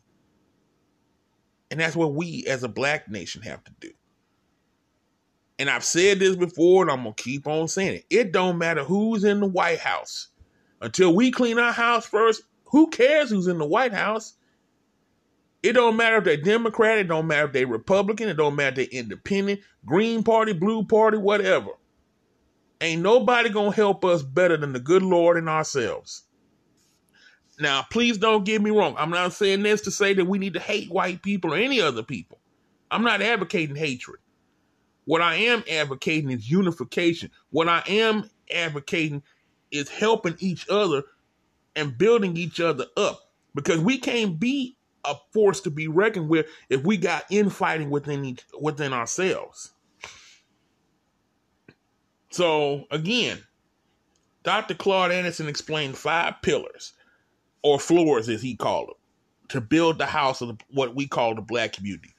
And 1.71 1.79
that's 1.79 1.95
what 1.95 2.13
we 2.13 2.45
as 2.47 2.63
a 2.63 2.67
black 2.67 3.09
nation 3.09 3.41
have 3.41 3.63
to 3.63 3.71
do. 3.79 3.91
And 5.57 5.69
I've 5.69 5.83
said 5.83 6.19
this 6.19 6.35
before, 6.35 6.83
and 6.83 6.91
I'm 6.91 7.03
gonna 7.03 7.15
keep 7.15 7.47
on 7.47 7.67
saying 7.67 7.95
it. 7.95 8.05
It 8.09 8.31
don't 8.31 8.57
matter 8.57 8.83
who's 8.83 9.23
in 9.23 9.39
the 9.39 9.47
White 9.47 9.79
House. 9.79 10.27
Until 10.81 11.15
we 11.15 11.31
clean 11.31 11.57
our 11.59 11.71
house 11.71 12.05
first, 12.05 12.43
who 12.65 12.89
cares 12.89 13.29
who's 13.29 13.47
in 13.47 13.57
the 13.57 13.65
White 13.65 13.93
House? 13.93 14.33
It 15.63 15.73
don't 15.73 15.95
matter 15.95 16.17
if 16.17 16.23
they're 16.23 16.37
Democrat, 16.37 16.97
it 16.97 17.07
don't 17.07 17.27
matter 17.27 17.45
if 17.45 17.53
they're 17.53 17.67
Republican, 17.67 18.29
it 18.29 18.37
don't 18.37 18.55
matter 18.55 18.81
if 18.81 18.89
they're 18.89 18.99
independent, 18.99 19.61
Green 19.85 20.23
Party, 20.23 20.53
Blue 20.53 20.83
Party, 20.83 21.17
whatever. 21.17 21.69
Ain't 22.81 23.03
nobody 23.03 23.49
gonna 23.49 23.71
help 23.71 24.03
us 24.03 24.23
better 24.23 24.57
than 24.57 24.73
the 24.73 24.79
good 24.79 25.03
Lord 25.03 25.37
and 25.37 25.47
ourselves. 25.47 26.23
Now, 27.59 27.83
please 27.91 28.17
don't 28.17 28.43
get 28.43 28.61
me 28.61 28.71
wrong. 28.71 28.95
I'm 28.97 29.11
not 29.11 29.33
saying 29.33 29.61
this 29.61 29.81
to 29.81 29.91
say 29.91 30.13
that 30.15 30.25
we 30.25 30.39
need 30.39 30.53
to 30.53 30.59
hate 30.59 30.89
white 30.89 31.21
people 31.21 31.53
or 31.53 31.57
any 31.57 31.79
other 31.79 32.01
people. 32.01 32.39
I'm 32.89 33.03
not 33.03 33.21
advocating 33.21 33.75
hatred. 33.75 34.19
What 35.05 35.21
I 35.21 35.35
am 35.35 35.63
advocating 35.69 36.31
is 36.31 36.49
unification. 36.49 37.29
What 37.51 37.67
I 37.67 37.83
am 37.87 38.29
advocating 38.53 39.21
is 39.69 39.89
helping 39.89 40.35
each 40.39 40.67
other 40.69 41.03
and 41.75 41.97
building 41.97 42.35
each 42.35 42.59
other 42.59 42.85
up 42.97 43.19
because 43.53 43.79
we 43.79 43.99
can't 43.99 44.39
be 44.39 44.75
a 45.05 45.15
force 45.31 45.61
to 45.61 45.69
be 45.69 45.87
reckoned 45.87 46.29
with 46.29 46.47
if 46.69 46.83
we 46.83 46.97
got 46.97 47.25
infighting 47.29 47.89
within 47.89 48.25
each, 48.25 48.43
within 48.59 48.93
ourselves. 48.93 49.73
So 52.29 52.85
again, 52.91 53.43
Dr. 54.43 54.73
Claud 54.73 55.11
Anderson 55.11 55.47
explained 55.47 55.97
five 55.97 56.35
pillars, 56.41 56.93
or 57.61 57.79
floors 57.79 58.29
as 58.29 58.41
he 58.41 58.55
called 58.55 58.89
them, 58.89 58.95
to 59.49 59.61
build 59.61 59.97
the 59.97 60.05
house 60.05 60.41
of 60.41 60.47
the, 60.49 60.57
what 60.71 60.95
we 60.95 61.07
call 61.07 61.35
the 61.35 61.41
black 61.41 61.73
community. 61.73 62.13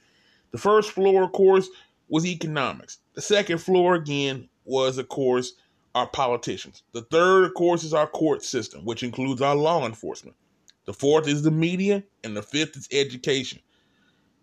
The 0.52 0.58
first 0.58 0.92
floor, 0.92 1.24
of 1.24 1.32
course, 1.32 1.68
was 2.08 2.26
economics. 2.26 2.98
The 3.14 3.22
second 3.22 3.58
floor, 3.58 3.94
again, 3.94 4.48
was, 4.64 4.98
of 4.98 5.08
course, 5.08 5.54
our 5.94 6.06
politicians. 6.06 6.82
The 6.92 7.02
third, 7.02 7.44
of 7.44 7.54
course, 7.54 7.84
is 7.84 7.94
our 7.94 8.06
court 8.06 8.44
system, 8.44 8.84
which 8.84 9.02
includes 9.02 9.42
our 9.42 9.56
law 9.56 9.86
enforcement. 9.86 10.36
The 10.84 10.92
fourth 10.92 11.28
is 11.28 11.42
the 11.42 11.50
media, 11.50 12.02
and 12.24 12.36
the 12.36 12.42
fifth 12.42 12.76
is 12.76 12.88
education. 12.90 13.60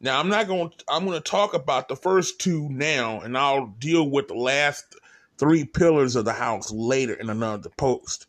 Now, 0.02 0.20
I'm 0.20 0.30
not 0.30 0.48
going. 0.48 0.70
to 0.70 0.86
I'm 0.90 1.06
going 1.06 1.22
to 1.22 1.30
talk 1.30 1.54
about 1.54 1.90
the 1.90 1.96
first 1.96 2.40
two 2.40 2.70
now, 2.70 3.20
and 3.20 3.38
I'll 3.38 3.68
deal 3.80 4.10
with 4.10 4.30
the 4.30 4.36
last 4.36 4.96
three 5.38 5.66
pillars 5.66 6.16
of 6.16 6.26
the 6.26 6.34
house 6.34 6.72
later 6.72 7.14
in 7.14 7.30
another 7.30 7.70
post. 7.78 8.28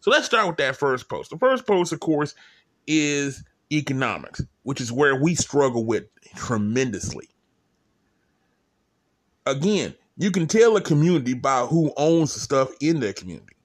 So 0.00 0.10
let's 0.10 0.26
start 0.26 0.46
with 0.46 0.56
that 0.58 0.76
first 0.76 1.08
post. 1.08 1.30
The 1.30 1.38
first 1.38 1.66
post, 1.66 1.92
of 1.92 2.00
course, 2.00 2.34
is 2.86 3.42
economics, 3.72 4.42
which 4.62 4.80
is 4.80 4.92
where 4.92 5.16
we 5.16 5.34
struggle 5.34 5.84
with 5.84 6.04
tremendously. 6.36 7.28
Again, 9.46 9.94
you 10.16 10.30
can 10.30 10.46
tell 10.46 10.76
a 10.76 10.80
community 10.80 11.34
by 11.34 11.64
who 11.66 11.92
owns 11.96 12.34
the 12.34 12.40
stuff 12.40 12.70
in 12.80 13.00
their 13.00 13.12
community. 13.12 13.56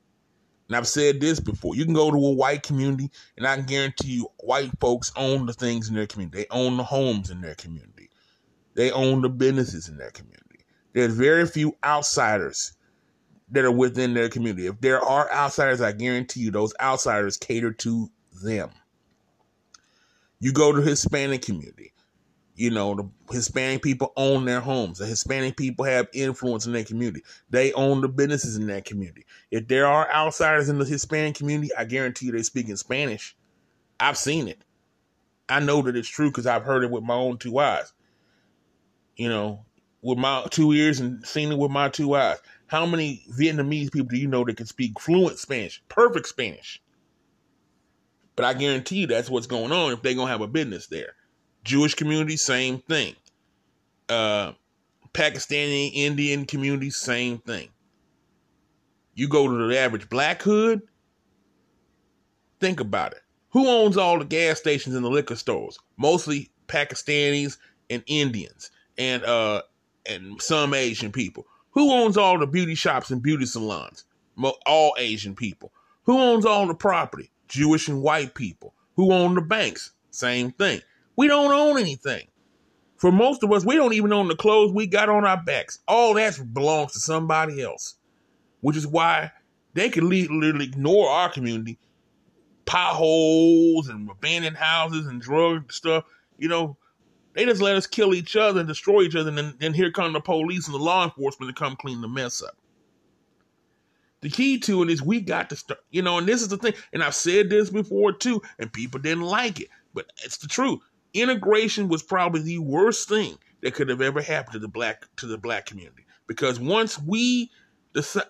And 0.74 0.80
I've 0.80 0.88
said 0.88 1.22
this 1.22 1.40
before. 1.40 1.76
You 1.76 1.86
can 1.86 1.94
go 1.94 2.10
to 2.10 2.18
a 2.18 2.32
white 2.32 2.64
community, 2.64 3.12
and 3.38 3.46
I 3.46 3.62
guarantee 3.62 4.14
you, 4.14 4.28
white 4.40 4.72
folks 4.80 5.12
own 5.16 5.46
the 5.46 5.54
things 5.54 5.88
in 5.88 5.94
their 5.94 6.08
community. 6.08 6.40
They 6.40 6.48
own 6.50 6.78
the 6.78 6.84
homes 6.84 7.30
in 7.30 7.42
their 7.42 7.54
community. 7.54 8.10
They 8.74 8.90
own 8.90 9.22
the 9.22 9.30
businesses 9.30 9.88
in 9.88 9.98
their 9.98 10.10
community. 10.10 10.66
There's 10.94 11.14
very 11.14 11.46
few 11.46 11.78
outsiders 11.84 12.74
that 13.52 13.66
are 13.66 13.72
within 13.72 14.16
their 14.16 14.30
community. 14.30 14.66
If 14.66 14.82
there 14.82 15.00
are 15.00 15.32
outsiders, 15.32 15.80
I 15.80 15.92
guarantee 15.92 16.40
you, 16.40 16.50
those 16.50 16.74
outsiders 16.82 17.38
cater 17.38 17.72
to 17.72 18.10
them. 18.44 18.72
You 20.40 20.54
go 20.54 20.72
to 20.72 20.82
Hispanic 20.82 21.44
community 21.44 21.93
you 22.56 22.70
know, 22.70 22.94
the 22.96 23.10
Hispanic 23.34 23.82
people 23.82 24.14
own 24.16 24.46
their 24.46 24.60
homes. 24.60 25.00
The 25.00 25.06
Hispanic 25.06 25.58
people 25.58 25.86
have 25.86 26.08
influence 26.14 26.66
in 26.66 26.74
their 26.74 26.84
community. 26.84 27.24
They 27.50 27.74
own 27.74 28.02
the 28.02 28.08
businesses 28.08 28.58
in 28.58 28.68
that 28.68 28.86
community. 28.86 29.26
If 29.50 29.68
there 29.68 29.88
are 29.88 30.12
outsiders 30.12 30.70
in 30.70 30.78
the 30.78 30.86
Hispanic 30.86 31.36
community, 31.36 31.72
I 31.76 31.86
guarantee 31.86 32.28
you 32.28 32.32
they 32.32 32.44
speak 32.44 32.70
in 32.70 32.78
Spanish. 32.78 33.36
I've 34.00 34.18
seen 34.18 34.48
it. 34.48 34.64
I 35.50 35.60
know 35.60 35.82
that 35.82 35.96
it's 35.96 36.08
true 36.08 36.30
because 36.30 36.46
I've 36.46 36.64
heard 36.64 36.84
it 36.84 36.92
with 36.92 37.04
my 37.04 37.16
own 37.16 37.38
two 37.38 37.58
eyes. 37.58 37.92
You 39.16 39.30
know, 39.30 39.66
with 40.02 40.18
my 40.18 40.46
two 40.52 40.74
ears 40.74 41.00
and 41.00 41.26
seen 41.26 41.52
it 41.52 41.58
with 41.58 41.72
my 41.72 41.90
two 41.90 42.16
eyes. 42.16 42.38
How 42.68 42.86
many 42.86 43.24
Vietnamese 43.32 43.92
people 43.92 44.10
do 44.10 44.18
you 44.18 44.28
know 44.28 44.44
that 44.44 44.58
can 44.58 44.66
speak 44.66 45.00
fluent 45.00 45.40
Spanish, 45.40 45.82
perfect 45.90 46.28
Spanish? 46.28 46.82
But 48.36 48.46
I 48.46 48.54
guarantee 48.54 48.98
you 48.98 49.08
that's 49.08 49.30
what's 49.30 49.48
going 49.48 49.72
on 49.72 49.94
if 49.94 50.02
they're 50.02 50.16
going 50.16 50.28
to 50.28 50.32
have 50.32 50.42
a 50.42 50.48
business 50.48 50.88
there. 50.88 51.16
Jewish 51.64 51.96
community, 51.96 52.38
same 52.38 52.80
thing. 52.80 53.16
Uh, 54.10 54.54
Pakistani 55.14 55.92
Indian 55.94 56.46
community, 56.46 56.90
same 56.90 57.38
thing. 57.40 57.70
You 59.16 59.28
go 59.28 59.48
to 59.48 59.68
the 59.68 59.78
average 59.78 60.10
black 60.10 60.42
hood, 60.42 60.82
think 62.60 62.80
about 62.80 63.14
it. 63.14 63.22
Who 63.52 63.68
owns 63.68 63.98
all 63.98 64.18
the 64.18 64.26
gas 64.26 64.58
stations 64.58 64.96
and 64.96 65.06
the 65.06 65.10
liquor 65.10 65.36
stores? 65.36 65.78
Mostly 65.98 66.50
Pakistanis 66.68 67.58
and 67.90 68.04
Indians 68.08 68.72
and 68.98 69.24
uh 69.24 69.62
and 70.08 70.42
some 70.42 70.74
Asian 70.74 71.12
people. 71.12 71.46
Who 71.72 71.92
owns 71.92 72.18
all 72.18 72.40
the 72.40 72.48
beauty 72.48 72.76
shops 72.76 73.12
and 73.12 73.22
beauty 73.22 73.46
salons? 73.46 74.06
All 74.66 74.96
Asian 74.98 75.36
people. 75.36 75.72
Who 76.04 76.20
owns 76.20 76.46
all 76.46 76.68
the 76.68 76.74
property? 76.74 77.30
Jewish 77.48 77.88
and 77.88 78.02
white 78.02 78.34
people. 78.34 78.74
Who 78.96 79.12
own 79.14 79.36
the 79.36 79.42
banks? 79.42 79.92
Same 80.12 80.52
thing. 80.52 80.82
We 81.16 81.28
don't 81.28 81.52
own 81.52 81.80
anything. 81.80 82.28
For 82.98 83.12
most 83.12 83.44
of 83.44 83.52
us, 83.52 83.66
we 83.66 83.76
don't 83.76 83.94
even 83.94 84.14
own 84.14 84.30
the 84.30 84.36
clothes 84.36 84.72
we 84.72 84.88
got 84.88 85.10
on 85.10 85.26
our 85.26 85.42
backs. 85.44 85.80
All 85.88 86.14
that 86.14 86.40
belongs 86.54 86.94
to 86.94 87.00
somebody 87.00 87.62
else, 87.62 87.96
which 88.62 88.78
is 88.78 88.88
why 88.88 89.32
they 89.74 89.90
can 89.90 90.10
literally 90.10 90.66
ignore 90.66 91.10
our 91.10 91.30
community, 91.30 91.78
potholes 92.66 93.90
and 93.90 94.10
abandoned 94.10 94.56
houses 94.56 95.06
and 95.06 95.22
drug 95.22 95.72
stuff. 95.74 96.06
You 96.38 96.48
know, 96.48 96.78
they 97.34 97.46
just 97.46 97.62
let 97.62 97.76
us 97.76 97.88
kill 97.88 98.14
each 98.14 98.36
other 98.36 98.62
and 98.62 98.70
destroy 98.70 99.02
each 99.02 99.16
other, 99.16 99.30
and 99.38 99.60
then, 99.60 99.74
here 99.74 99.92
come 99.92 100.14
the 100.14 100.22
police 100.22 100.68
and 100.68 100.74
the 100.74 100.80
law 100.80 101.04
enforcement 101.04 101.54
to 101.54 101.62
come 101.62 101.76
clean 101.76 102.02
the 102.02 102.08
mess 102.08 102.42
up. 102.42 102.56
The 104.22 104.30
key 104.30 104.60
to 104.60 104.84
it 104.84 104.90
is 104.90 105.02
we 105.02 105.20
got 105.20 105.50
to 105.50 105.58
start, 105.58 105.82
you 105.92 106.02
know, 106.02 106.18
and 106.18 106.26
this 106.26 106.42
is 106.42 106.48
the 106.48 106.58
thing, 106.58 106.74
and 106.94 107.04
I've 107.04 107.16
said 107.16 107.50
this 107.50 107.70
before 107.70 108.14
too, 108.14 108.42
and 108.58 108.72
people 108.72 109.02
didn't 109.02 109.24
like 109.24 109.60
it, 109.60 109.68
but 109.94 110.06
it's 110.24 110.38
the 110.38 110.48
truth 110.48 110.80
integration 111.14 111.88
was 111.88 112.04
probably 112.04 112.42
the 112.42 112.60
worst 112.60 113.08
thing 113.08 113.38
that 113.62 113.74
could 113.74 113.90
have 113.90 114.02
ever 114.02 114.22
happened 114.22 114.54
to 114.54 114.60
the 114.60 114.68
black 114.68 115.06
to 115.18 115.28
the 115.28 115.38
black 115.38 115.66
community. 115.66 116.06
Because 116.28 116.60
once 116.60 117.00
we 117.00 117.52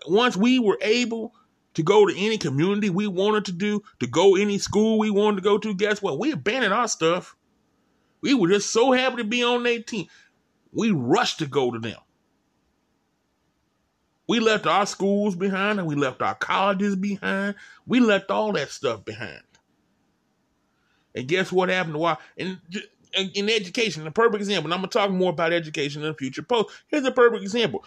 once 0.07 0.35
we 0.35 0.59
were 0.59 0.77
able 0.81 1.33
to 1.73 1.83
go 1.83 2.05
to 2.05 2.15
any 2.17 2.37
community 2.37 2.89
we 2.89 3.07
wanted 3.07 3.45
to 3.45 3.51
do 3.51 3.81
to 3.99 4.07
go 4.07 4.35
any 4.35 4.57
school 4.57 4.99
we 4.99 5.09
wanted 5.09 5.37
to 5.37 5.41
go 5.41 5.57
to 5.57 5.73
guess 5.73 6.01
what? 6.01 6.19
We 6.19 6.31
abandoned 6.31 6.73
our 6.73 6.87
stuff. 6.87 7.35
We 8.21 8.33
were 8.33 8.49
just 8.49 8.71
so 8.71 8.91
happy 8.91 9.17
to 9.17 9.23
be 9.23 9.43
on 9.43 9.63
their 9.63 9.81
team. 9.81 10.07
We 10.71 10.91
rushed 10.91 11.39
to 11.39 11.45
go 11.45 11.71
to 11.71 11.79
them. 11.79 11.97
We 14.27 14.39
left 14.39 14.65
our 14.65 14.85
schools 14.85 15.35
behind 15.35 15.79
and 15.79 15.87
we 15.87 15.95
left 15.95 16.21
our 16.21 16.35
colleges 16.35 16.95
behind. 16.95 17.55
We 17.85 17.99
left 17.99 18.31
all 18.31 18.53
that 18.53 18.69
stuff 18.69 19.03
behind. 19.03 19.41
And 21.15 21.27
guess 21.27 21.51
what 21.51 21.70
happened? 21.70 21.98
Why? 21.98 22.17
In, 22.38 22.60
in 23.15 23.50
education, 23.50 24.05
a 24.08 24.12
perfect 24.12 24.41
example. 24.41 24.72
And 24.72 24.74
I'm 24.74 24.82
to 24.82 24.88
talk 24.88 25.12
more 25.12 25.32
about 25.32 25.53
education 25.53 26.01
in 26.01 26.08
the 26.08 26.13
future 26.15 26.41
post. 26.41 26.70
Here's 26.88 27.05
a 27.05 27.12
perfect 27.12 27.43
example. 27.43 27.84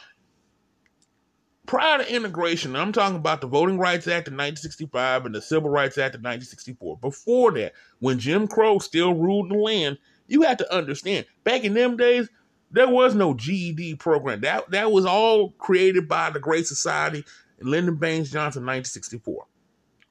Prior 1.67 1.99
to 1.99 2.15
integration, 2.15 2.77
I'm 2.77 2.93
talking 2.93 3.17
about 3.17 3.41
the 3.41 3.49
Voting 3.49 3.79
Rights 3.79 4.07
Act 4.07 4.29
of 4.29 4.35
1965 4.35 5.27
and 5.27 5.35
the 5.35 5.43
Civil 5.43 5.69
Rights 5.69 5.99
Act 5.99 6.15
of 6.15 6.21
1964. 6.21 6.99
Before 6.99 7.51
that, 7.53 7.73
when 7.99 8.21
Jim 8.21 8.47
Crow 8.47 8.79
still 8.79 9.15
ruled 9.15 9.51
the 9.51 9.57
land, 9.57 9.99
you 10.29 10.43
had 10.43 10.59
to 10.59 10.75
understand, 10.75 11.27
back 11.43 11.65
in 11.65 11.75
them 11.75 11.97
days, 11.97 12.29
there 12.71 12.89
was 12.89 13.17
no 13.17 13.35
GED 13.35 13.97
program. 13.97 14.41
That 14.41 14.71
that 14.71 14.93
was 14.93 15.07
all 15.07 15.51
created 15.53 16.09
by 16.09 16.31
the 16.31 16.41
Great 16.41 16.67
Society 16.67 17.25
and 17.59 17.69
Lyndon 17.69 17.97
Baines 17.97 18.31
Johnson 18.31 18.63
1964. 18.63 19.47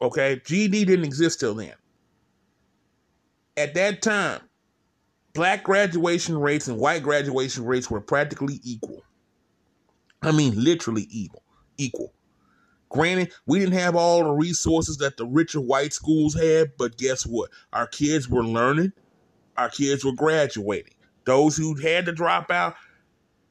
Okay, 0.02 0.42
GED 0.46 0.86
didn't 0.86 1.06
exist 1.06 1.40
till 1.40 1.56
then. 1.56 1.74
At 3.58 3.74
that 3.76 4.02
time, 4.02 4.42
black 5.34 5.64
graduation 5.64 6.38
rates 6.38 6.68
and 6.68 6.78
white 6.78 7.04
graduation 7.04 7.66
rates 7.66 7.90
were 7.90 8.02
practically 8.02 8.60
equal. 8.64 9.04
I 10.22 10.32
mean, 10.32 10.62
literally 10.62 11.08
equal. 11.10 11.44
Equal. 11.78 12.14
Granted, 12.90 13.32
we 13.46 13.60
didn't 13.60 13.74
have 13.74 13.96
all 13.96 14.24
the 14.24 14.32
resources 14.32 14.98
that 14.98 15.18
the 15.18 15.26
richer 15.26 15.60
white 15.60 15.94
schools 15.94 16.34
had, 16.34 16.72
but 16.78 16.98
guess 16.98 17.26
what? 17.26 17.50
Our 17.74 17.88
kids 17.88 18.30
were 18.30 18.44
learning. 18.44 18.94
Our 19.58 19.70
kids 19.70 20.04
were 20.06 20.14
graduating. 20.14 20.94
Those 21.26 21.58
who 21.58 21.76
had 21.76 22.06
to 22.06 22.12
drop 22.12 22.52
out, 22.52 22.76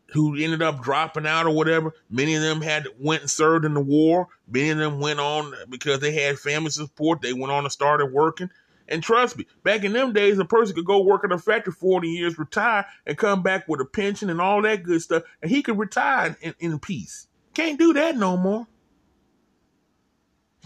who 0.08 0.36
ended 0.36 0.62
up 0.62 0.82
dropping 0.82 1.26
out 1.26 1.46
or 1.46 1.50
whatever, 1.50 1.92
many 2.08 2.34
of 2.34 2.42
them 2.42 2.60
had 2.62 2.86
went 2.98 3.22
and 3.22 3.30
served 3.30 3.64
in 3.64 3.74
the 3.74 3.80
war. 3.80 4.28
Many 4.48 4.70
of 4.70 4.78
them 4.78 5.00
went 5.00 5.18
on 5.18 5.52
because 5.68 6.00
they 6.00 6.12
had 6.12 6.38
family 6.38 6.70
support. 6.70 7.20
They 7.20 7.32
went 7.32 7.52
on 7.52 7.64
and 7.64 7.72
started 7.72 8.06
working. 8.06 8.50
And 8.88 9.02
trust 9.02 9.38
me, 9.38 9.46
back 9.62 9.84
in 9.84 9.92
them 9.92 10.12
days, 10.12 10.38
a 10.38 10.44
person 10.44 10.74
could 10.74 10.84
go 10.84 11.02
work 11.02 11.24
in 11.24 11.32
a 11.32 11.38
factory 11.38 11.72
40 11.72 12.08
years, 12.08 12.38
retire, 12.38 12.84
and 13.06 13.16
come 13.16 13.42
back 13.42 13.66
with 13.66 13.80
a 13.80 13.84
pension 13.84 14.28
and 14.28 14.40
all 14.40 14.60
that 14.62 14.82
good 14.82 15.00
stuff, 15.00 15.22
and 15.40 15.50
he 15.50 15.62
could 15.62 15.78
retire 15.78 16.36
in, 16.42 16.54
in 16.58 16.78
peace. 16.78 17.26
Can't 17.54 17.78
do 17.78 17.94
that 17.94 18.16
no 18.16 18.36
more. 18.36 18.66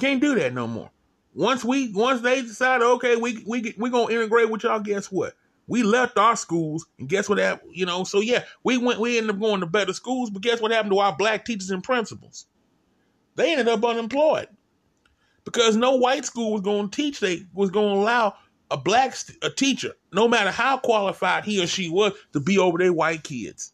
Can't 0.01 0.21
do 0.21 0.35
that 0.37 0.53
no 0.53 0.67
more. 0.67 0.91
Once 1.35 1.65
we 1.65 1.93
once 1.93 2.21
they 2.21 2.43
decide, 2.43 2.83
okay, 2.83 3.15
we 3.15 3.45
we 3.47 3.75
we 3.77 3.91
gonna 3.91 4.13
integrate 4.13 4.51
with 4.51 4.65
y'all. 4.65 4.81
Guess 4.81 5.13
what? 5.13 5.35
We 5.69 5.83
left 5.83 6.19
our 6.19 6.35
schools, 6.35 6.87
and 6.99 7.09
guess 7.09 7.29
what 7.29 7.39
happened? 7.39 7.73
You 7.75 7.87
know, 7.87 8.03
so 8.05 8.21
yeah, 8.21 8.45
we 8.65 8.79
went, 8.79 8.99
we 8.99 9.19
ended 9.19 9.37
up 9.37 9.41
going 9.41 9.61
to 9.61 9.67
better 9.67 9.93
schools, 9.93 10.31
but 10.31 10.43
guess 10.43 10.61
what 10.61 10.73
happened 10.73 10.93
to 10.93 10.99
our 10.99 11.15
black 11.15 11.45
teachers 11.45 11.71
and 11.71 11.85
principals? 11.85 12.47
They 13.37 13.53
ended 13.53 13.69
up 13.69 13.85
unemployed 13.85 14.49
because 15.53 15.77
no 15.77 15.97
white 15.97 16.27
school 16.27 16.53
was 16.53 16.61
going 16.61 16.91
to 16.91 16.97
teach. 16.97 17.21
They 17.21 17.47
was 17.55 17.71
going 17.71 17.95
to 17.95 18.01
allow 18.03 18.35
a 18.71 18.77
black 18.77 19.17
a 19.43 19.49
teacher, 19.49 19.95
no 20.13 20.29
matter 20.29 20.51
how 20.51 20.77
qualified 20.77 21.45
he 21.45 21.63
or 21.63 21.67
she 21.67 21.89
was, 21.89 22.13
to 22.35 22.41
be 22.41 22.59
over 22.59 22.77
their 22.77 22.93
white 22.93 23.25
kids, 23.25 23.73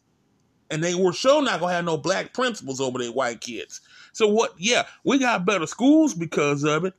and 0.71 0.81
they 0.81 0.95
were 0.95 1.11
sure 1.11 1.41
not 1.41 1.59
going 1.59 1.71
to 1.71 1.75
have 1.75 1.85
no 1.85 1.97
black 1.97 2.33
principals 2.33 2.79
over 2.79 2.97
their 2.97 3.11
white 3.11 3.41
kids. 3.41 3.81
So 4.13 4.25
what? 4.25 4.53
Yeah, 4.57 4.83
we 5.03 5.19
got 5.19 5.45
better 5.45 5.67
schools 5.67 6.13
because 6.13 6.63
of 6.63 6.85
it, 6.85 6.93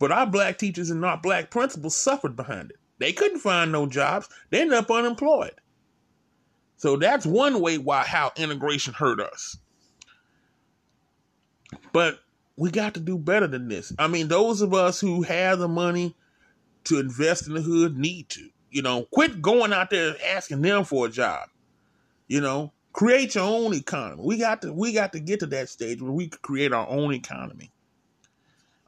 but 0.00 0.10
our 0.10 0.26
black 0.26 0.58
teachers 0.58 0.90
and 0.90 1.04
our 1.04 1.16
black 1.16 1.50
principals 1.50 1.96
suffered 1.96 2.34
behind 2.34 2.70
it. 2.70 2.78
They 2.98 3.12
couldn't 3.12 3.38
find 3.38 3.70
no 3.70 3.86
jobs. 3.86 4.28
They 4.50 4.60
ended 4.60 4.76
up 4.76 4.90
unemployed. 4.90 5.54
So 6.78 6.96
that's 6.96 7.24
one 7.24 7.60
way 7.60 7.78
why 7.78 8.02
how 8.02 8.32
integration 8.36 8.92
hurt 8.92 9.20
us. 9.20 9.56
But 11.92 12.18
we 12.56 12.70
got 12.70 12.94
to 12.94 13.00
do 13.00 13.18
better 13.18 13.46
than 13.46 13.68
this. 13.68 13.92
I 13.98 14.08
mean, 14.08 14.28
those 14.28 14.62
of 14.62 14.72
us 14.74 15.00
who 15.00 15.22
have 15.22 15.58
the 15.58 15.68
money 15.68 16.14
to 16.84 16.98
invest 16.98 17.46
in 17.46 17.54
the 17.54 17.60
hood 17.60 17.96
need 17.96 18.28
to. 18.30 18.48
You 18.70 18.82
know, 18.82 19.06
quit 19.10 19.40
going 19.40 19.72
out 19.72 19.90
there 19.90 20.16
asking 20.34 20.62
them 20.62 20.84
for 20.84 21.06
a 21.06 21.10
job. 21.10 21.48
You 22.28 22.40
know, 22.40 22.72
create 22.92 23.34
your 23.34 23.44
own 23.44 23.74
economy. 23.74 24.22
We 24.24 24.38
got 24.38 24.62
to 24.62 24.72
we 24.72 24.92
got 24.92 25.12
to 25.12 25.20
get 25.20 25.40
to 25.40 25.46
that 25.46 25.68
stage 25.68 26.02
where 26.02 26.12
we 26.12 26.28
can 26.28 26.38
create 26.42 26.72
our 26.72 26.88
own 26.88 27.12
economy. 27.14 27.70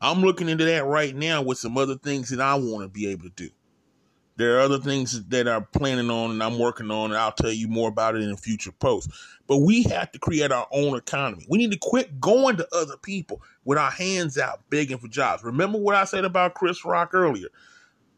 I'm 0.01 0.21
looking 0.21 0.49
into 0.49 0.65
that 0.65 0.85
right 0.85 1.15
now 1.15 1.43
with 1.43 1.59
some 1.59 1.77
other 1.77 1.97
things 1.97 2.31
that 2.31 2.41
I 2.41 2.55
want 2.55 2.83
to 2.83 2.89
be 2.89 3.09
able 3.09 3.25
to 3.25 3.31
do. 3.31 3.51
There 4.39 4.57
are 4.57 4.61
other 4.61 4.79
things 4.79 5.25
that 5.31 5.49
I'm 5.49 5.65
planning 5.73 6.11
on 6.11 6.31
and 6.31 6.41
I'm 6.41 6.61
working 6.61 6.93
on, 6.93 7.11
and 7.11 7.19
I'll 7.19 7.33
tell 7.33 7.51
you 7.51 7.67
more 7.67 7.89
about 7.89 8.15
it 8.15 8.23
in 8.23 8.31
a 8.31 8.37
future 8.37 8.71
post. 8.71 9.11
But 9.49 9.59
we 9.59 9.83
have 9.85 10.13
to 10.13 10.19
create 10.21 10.53
our 10.53 10.69
own 10.71 10.97
economy. 10.97 11.45
We 11.49 11.59
need 11.59 11.73
to 11.73 11.79
quit 11.79 12.21
going 12.21 12.57
to 12.59 12.69
other 12.73 12.97
people 12.97 13.43
with 13.65 13.79
our 13.79 13.91
hands 13.91 14.39
out 14.39 14.61
begging 14.71 14.99
for 14.99 15.09
jobs. 15.09 15.43
Remember 15.43 15.77
what 15.77 15.97
I 15.97 16.05
said 16.05 16.25
about 16.25 16.55
Chris 16.55 16.85
Rock 16.85 17.15
earlier? 17.15 17.49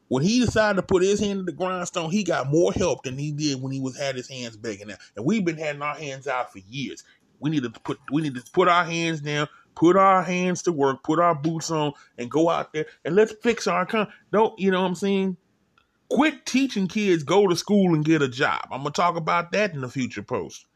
When 0.09 0.23
he 0.23 0.41
decided 0.41 0.77
to 0.77 0.83
put 0.83 1.03
his 1.03 1.21
hand 1.21 1.41
in 1.41 1.47
the 1.47 1.53
grindstone, 1.53 2.11
he 2.11 2.23
got 2.23 2.51
more 2.51 2.71
help 2.71 3.05
than 3.05 3.17
he 3.17 3.33
did 3.33 3.63
when 3.63 3.73
he 3.73 3.81
was 3.81 3.97
had 3.97 4.15
his 4.15 4.29
hands 4.29 4.59
begging 4.59 4.93
out. 4.93 4.99
And 5.17 5.25
we've 5.25 5.45
been 5.45 5.57
having 5.57 5.81
our 5.81 5.95
hands 5.95 6.27
out 6.27 6.53
for 6.53 6.59
years. 6.59 7.03
We 7.39 7.49
need 7.49 7.63
to 7.63 7.71
put 7.71 7.99
we 8.13 8.21
need 8.21 8.35
to 8.35 8.43
put 8.53 8.69
our 8.69 8.85
hands 8.85 9.23
down, 9.23 9.49
put 9.75 9.97
our 9.97 10.23
hands 10.23 10.65
to 10.65 10.73
work, 10.73 11.03
put 11.03 11.19
our 11.19 11.35
boots 11.35 11.71
on, 11.71 11.95
and 12.19 12.31
go 12.31 12.51
out 12.51 12.75
there 12.75 12.85
and 13.07 13.17
let's 13.17 13.33
fix 13.43 13.67
our 13.67 13.85
economy. 13.85 14.13
Don't 14.33 14.59
you 14.59 14.71
know 14.71 14.83
what 14.83 14.89
I'm 14.89 14.95
saying? 14.95 15.39
Quit 16.11 16.45
teaching 16.45 16.89
kids 16.89 17.23
go 17.23 17.47
to 17.47 17.57
school 17.57 17.95
and 17.95 18.05
get 18.05 18.23
a 18.23 18.29
job. 18.29 18.67
I'm 18.71 18.81
gonna 18.83 18.91
talk 18.91 19.17
about 19.17 19.53
that 19.53 19.75
in 19.75 19.81
the 19.81 19.89
future 19.89 20.23
post. 20.23 20.67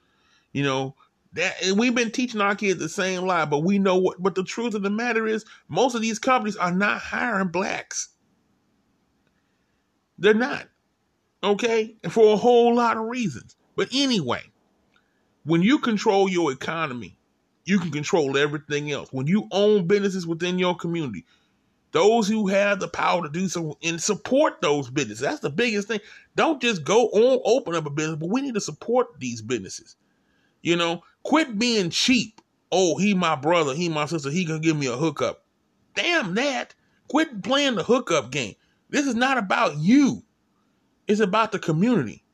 You 0.52 0.62
know 0.62 0.94
that 1.32 1.54
we've 1.76 1.94
been 1.94 2.12
teaching 2.12 2.40
our 2.40 2.54
kids 2.54 2.78
the 2.78 2.88
same 2.88 3.22
lie, 3.22 3.44
but 3.44 3.64
we 3.64 3.78
know 3.78 3.96
what. 3.96 4.22
But 4.22 4.36
the 4.36 4.44
truth 4.44 4.74
of 4.74 4.82
the 4.82 4.90
matter 4.90 5.26
is, 5.26 5.44
most 5.68 5.94
of 5.94 6.02
these 6.02 6.18
companies 6.18 6.56
are 6.56 6.72
not 6.72 7.00
hiring 7.00 7.48
blacks. 7.48 8.10
They're 10.18 10.34
not. 10.34 10.68
Okay, 11.42 11.96
and 12.02 12.12
for 12.12 12.32
a 12.32 12.36
whole 12.36 12.74
lot 12.74 12.96
of 12.96 13.04
reasons. 13.04 13.56
But 13.76 13.88
anyway, 13.92 14.42
when 15.44 15.62
you 15.62 15.78
control 15.80 16.28
your 16.28 16.52
economy, 16.52 17.18
you 17.64 17.78
can 17.78 17.90
control 17.90 18.38
everything 18.38 18.90
else. 18.92 19.12
When 19.12 19.26
you 19.26 19.48
own 19.50 19.86
businesses 19.86 20.26
within 20.26 20.58
your 20.58 20.76
community, 20.76 21.26
those 21.94 22.26
who 22.26 22.48
have 22.48 22.80
the 22.80 22.88
power 22.88 23.22
to 23.22 23.28
do 23.28 23.46
so 23.46 23.78
and 23.80 24.02
support 24.02 24.60
those 24.60 24.90
businesses. 24.90 25.20
That's 25.20 25.38
the 25.38 25.48
biggest 25.48 25.86
thing. 25.86 26.00
Don't 26.34 26.60
just 26.60 26.82
go 26.82 27.06
on 27.06 27.40
open 27.44 27.76
up 27.76 27.86
a 27.86 27.90
business, 27.90 28.18
but 28.18 28.30
we 28.30 28.42
need 28.42 28.54
to 28.54 28.60
support 28.60 29.20
these 29.20 29.40
businesses. 29.40 29.94
You 30.60 30.74
know, 30.74 31.04
quit 31.22 31.56
being 31.56 31.90
cheap. 31.90 32.40
Oh, 32.72 32.98
he 32.98 33.14
my 33.14 33.36
brother, 33.36 33.74
he 33.74 33.88
my 33.88 34.06
sister, 34.06 34.28
he 34.28 34.44
gonna 34.44 34.58
give 34.58 34.76
me 34.76 34.88
a 34.88 34.96
hookup. 34.96 35.44
Damn 35.94 36.34
that. 36.34 36.74
Quit 37.06 37.44
playing 37.44 37.76
the 37.76 37.84
hookup 37.84 38.32
game. 38.32 38.56
This 38.90 39.06
is 39.06 39.14
not 39.14 39.38
about 39.38 39.76
you. 39.78 40.24
It's 41.06 41.20
about 41.20 41.52
the 41.52 41.60
community. 41.60 42.24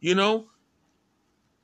You 0.00 0.16
know, 0.16 0.48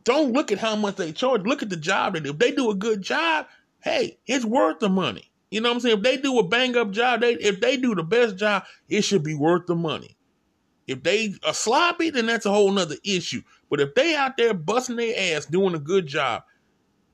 don't 0.05 0.33
look 0.33 0.53
at 0.53 0.59
how 0.59 0.77
much 0.77 0.95
they 0.97 1.11
charge. 1.11 1.43
Look 1.43 1.65
at 1.65 1.71
the 1.71 1.77
job 1.77 2.15
they 2.15 2.21
do. 2.21 2.31
If 2.31 2.39
they 2.39 2.53
do 2.53 2.71
a 2.71 2.77
good 2.77 3.03
job, 3.03 3.47
hey, 3.81 4.19
it's 4.25 4.45
worth 4.45 4.79
the 4.79 4.89
money. 4.89 5.33
You 5.55 5.61
know 5.61 5.69
what 5.69 5.77
I'm 5.77 5.81
saying? 5.83 5.99
If 5.99 6.03
they 6.03 6.17
do 6.17 6.37
a 6.41 6.43
bang 6.43 6.77
up 6.77 6.91
job, 6.91 7.21
they 7.21 7.35
if 7.35 7.61
they 7.61 7.77
do 7.77 7.95
the 7.95 8.03
best 8.03 8.35
job, 8.35 8.65
it 8.89 9.03
should 9.03 9.23
be 9.23 9.37
worth 9.37 9.67
the 9.67 9.77
money. 9.77 10.17
If 10.89 11.05
they 11.05 11.35
are 11.47 11.55
sloppy, 11.55 12.11
then 12.11 12.27
that's 12.27 12.45
a 12.45 12.51
whole 12.51 12.73
nother 12.73 12.97
issue. 13.05 13.41
But 13.71 13.81
if 13.81 13.95
they 13.95 14.17
out 14.17 14.37
there 14.37 14.53
busting 14.53 14.97
their 14.97 15.37
ass 15.37 15.47
doing 15.47 15.77
a 15.77 15.79
good 15.79 16.09
job, 16.09 16.43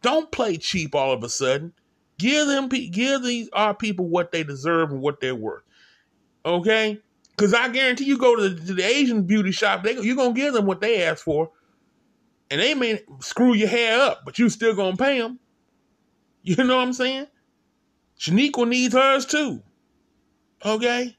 don't 0.01 0.33
play 0.33 0.57
cheap 0.57 0.95
all 0.95 1.13
of 1.13 1.23
a 1.23 1.29
sudden. 1.29 1.75
Give 2.17 2.47
them 2.47 2.71
give 2.71 3.25
these 3.25 3.51
our 3.53 3.75
people 3.75 4.09
what 4.09 4.33
they 4.33 4.43
deserve 4.43 4.91
and 4.91 5.03
what 5.03 5.21
they're 5.21 5.35
worth. 5.35 5.65
Okay? 6.47 6.99
Because 7.37 7.53
I 7.53 7.69
guarantee 7.69 8.05
you 8.05 8.17
go 8.17 8.37
to 8.37 8.49
the, 8.49 8.67
to 8.69 8.73
the, 8.73 8.85
Asian 8.85 9.25
beauty 9.25 9.53
shop, 9.53 9.85
they, 9.85 10.01
you're 10.01 10.17
to 10.17 10.33
give 10.33 10.55
them 10.55 10.65
what 10.65 10.81
they 10.81 11.05
ask 11.05 11.23
for. 11.23 11.51
And 12.51 12.59
they 12.59 12.73
may 12.73 13.03
screw 13.21 13.53
your 13.53 13.69
hair 13.69 14.01
up, 14.01 14.23
but 14.25 14.39
you 14.39 14.49
still 14.49 14.75
to 14.75 14.97
pay 14.97 15.19
them. 15.21 15.39
You 16.43 16.57
know 16.65 16.79
what 16.79 16.87
I'm 16.87 16.95
saying? 16.95 17.27
Shaniqua 18.21 18.69
needs 18.69 18.95
hers 18.95 19.25
too. 19.25 19.63
Okay? 20.65 21.17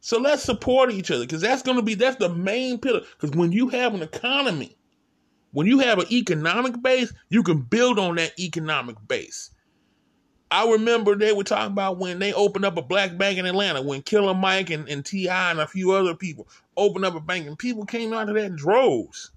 So 0.00 0.18
let's 0.18 0.42
support 0.42 0.92
each 0.92 1.10
other 1.10 1.24
because 1.24 1.40
that's 1.40 1.62
going 1.62 1.78
to 1.78 1.82
be 1.82 1.94
that's 1.94 2.16
the 2.16 2.28
main 2.28 2.78
pillar. 2.78 3.00
Because 3.18 3.34
when 3.36 3.52
you 3.52 3.68
have 3.68 3.94
an 3.94 4.02
economy, 4.02 4.76
when 5.52 5.66
you 5.66 5.78
have 5.78 5.98
an 5.98 6.12
economic 6.12 6.82
base, 6.82 7.12
you 7.30 7.42
can 7.42 7.62
build 7.62 7.98
on 7.98 8.16
that 8.16 8.38
economic 8.38 8.96
base. 9.08 9.50
I 10.50 10.70
remember 10.70 11.14
they 11.14 11.32
were 11.32 11.44
talking 11.44 11.72
about 11.72 11.98
when 11.98 12.18
they 12.18 12.34
opened 12.34 12.66
up 12.66 12.76
a 12.76 12.82
black 12.82 13.16
bank 13.16 13.38
in 13.38 13.46
Atlanta, 13.46 13.80
when 13.80 14.02
Killer 14.02 14.34
Mike 14.34 14.68
and, 14.68 14.86
and 14.88 15.02
T.I. 15.02 15.50
and 15.50 15.60
a 15.60 15.66
few 15.66 15.92
other 15.92 16.14
people 16.14 16.48
opened 16.76 17.06
up 17.06 17.14
a 17.14 17.20
bank, 17.20 17.46
and 17.46 17.58
people 17.58 17.86
came 17.86 18.12
out 18.12 18.28
of 18.28 18.34
that 18.34 18.44
in 18.44 18.56
droves. 18.56 19.30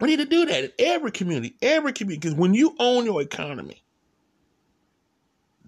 We 0.00 0.08
need 0.08 0.18
to 0.18 0.26
do 0.26 0.44
that 0.44 0.64
in 0.64 0.72
every 0.78 1.12
community, 1.12 1.56
every 1.62 1.94
community, 1.94 2.28
because 2.28 2.38
when 2.38 2.52
you 2.52 2.74
own 2.78 3.06
your 3.06 3.22
economy, 3.22 3.83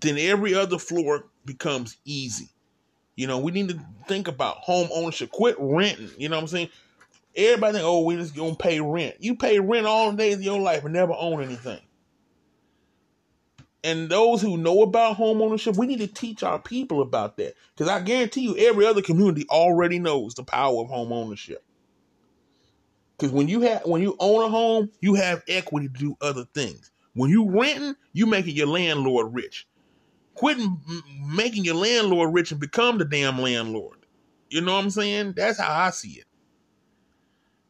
then 0.00 0.18
every 0.18 0.54
other 0.54 0.78
floor 0.78 1.26
becomes 1.44 1.96
easy. 2.04 2.50
You 3.16 3.26
know, 3.26 3.38
we 3.38 3.50
need 3.52 3.68
to 3.70 3.80
think 4.06 4.28
about 4.28 4.59
home 4.59 4.88
ownership. 4.92 5.30
Quit 5.30 5.56
renting. 5.59 6.11
You 6.18 6.28
know 6.28 6.37
what 6.37 6.42
I'm 6.42 6.48
saying? 6.48 6.68
Everybody 7.35 7.74
think, 7.74 7.85
oh, 7.87 8.04
we 8.04 8.16
just 8.16 8.35
gonna 8.35 8.54
pay 8.54 8.80
rent. 8.80 9.16
You 9.20 9.37
pay 9.37 9.59
rent 9.59 9.87
all 9.87 10.11
the 10.11 10.16
days 10.16 10.37
of 10.37 10.42
your 10.42 10.61
life 10.61 10.85
and 10.85 10.92
never 10.92 11.14
own 11.14 11.42
anything. 11.42 11.80
And 13.85 14.09
those 14.09 14.42
who 14.42 14.56
know 14.56 14.82
about 14.82 15.16
home 15.16 15.40
ownership, 15.40 15.76
we 15.76 15.87
need 15.87 16.00
to 16.00 16.09
teach 16.09 16.42
our 16.42 16.59
people 16.59 17.02
about 17.02 17.37
that. 17.37 17.54
Because 17.74 17.88
I 17.88 18.00
guarantee 18.00 18.40
you, 18.40 18.56
every 18.56 18.85
other 18.85 19.00
community 19.00 19.46
already 19.48 19.98
knows 19.98 20.35
the 20.35 20.42
power 20.42 20.80
of 20.80 20.88
home 20.88 21.12
ownership. 21.12 21.62
Because 23.16 23.32
when 23.32 23.48
you 23.48 23.62
have 23.62 23.82
when 23.87 24.02
you 24.02 24.16
own 24.18 24.44
a 24.44 24.48
home, 24.48 24.90
you 25.00 25.14
have 25.14 25.42
equity 25.48 25.88
to 25.88 25.94
do 25.94 26.16
other 26.20 26.44
things. 26.52 26.90
When 27.14 27.30
you 27.30 27.48
renting, 27.48 27.94
you 28.12 28.26
making 28.26 28.56
your 28.56 28.66
landlord 28.66 29.32
rich. 29.32 29.66
Quit 30.37 30.59
making 31.27 31.64
your 31.64 31.75
landlord 31.75 32.33
rich 32.33 32.53
and 32.53 32.61
become 32.61 32.99
the 32.99 33.05
damn 33.05 33.40
landlord. 33.40 34.07
You 34.51 34.61
know 34.61 34.75
what 34.75 34.85
I'm 34.85 34.90
saying? 34.90 35.33
That's 35.35 35.59
how 35.59 35.72
I 35.72 35.90
see 35.90 36.12
it. 36.12 36.27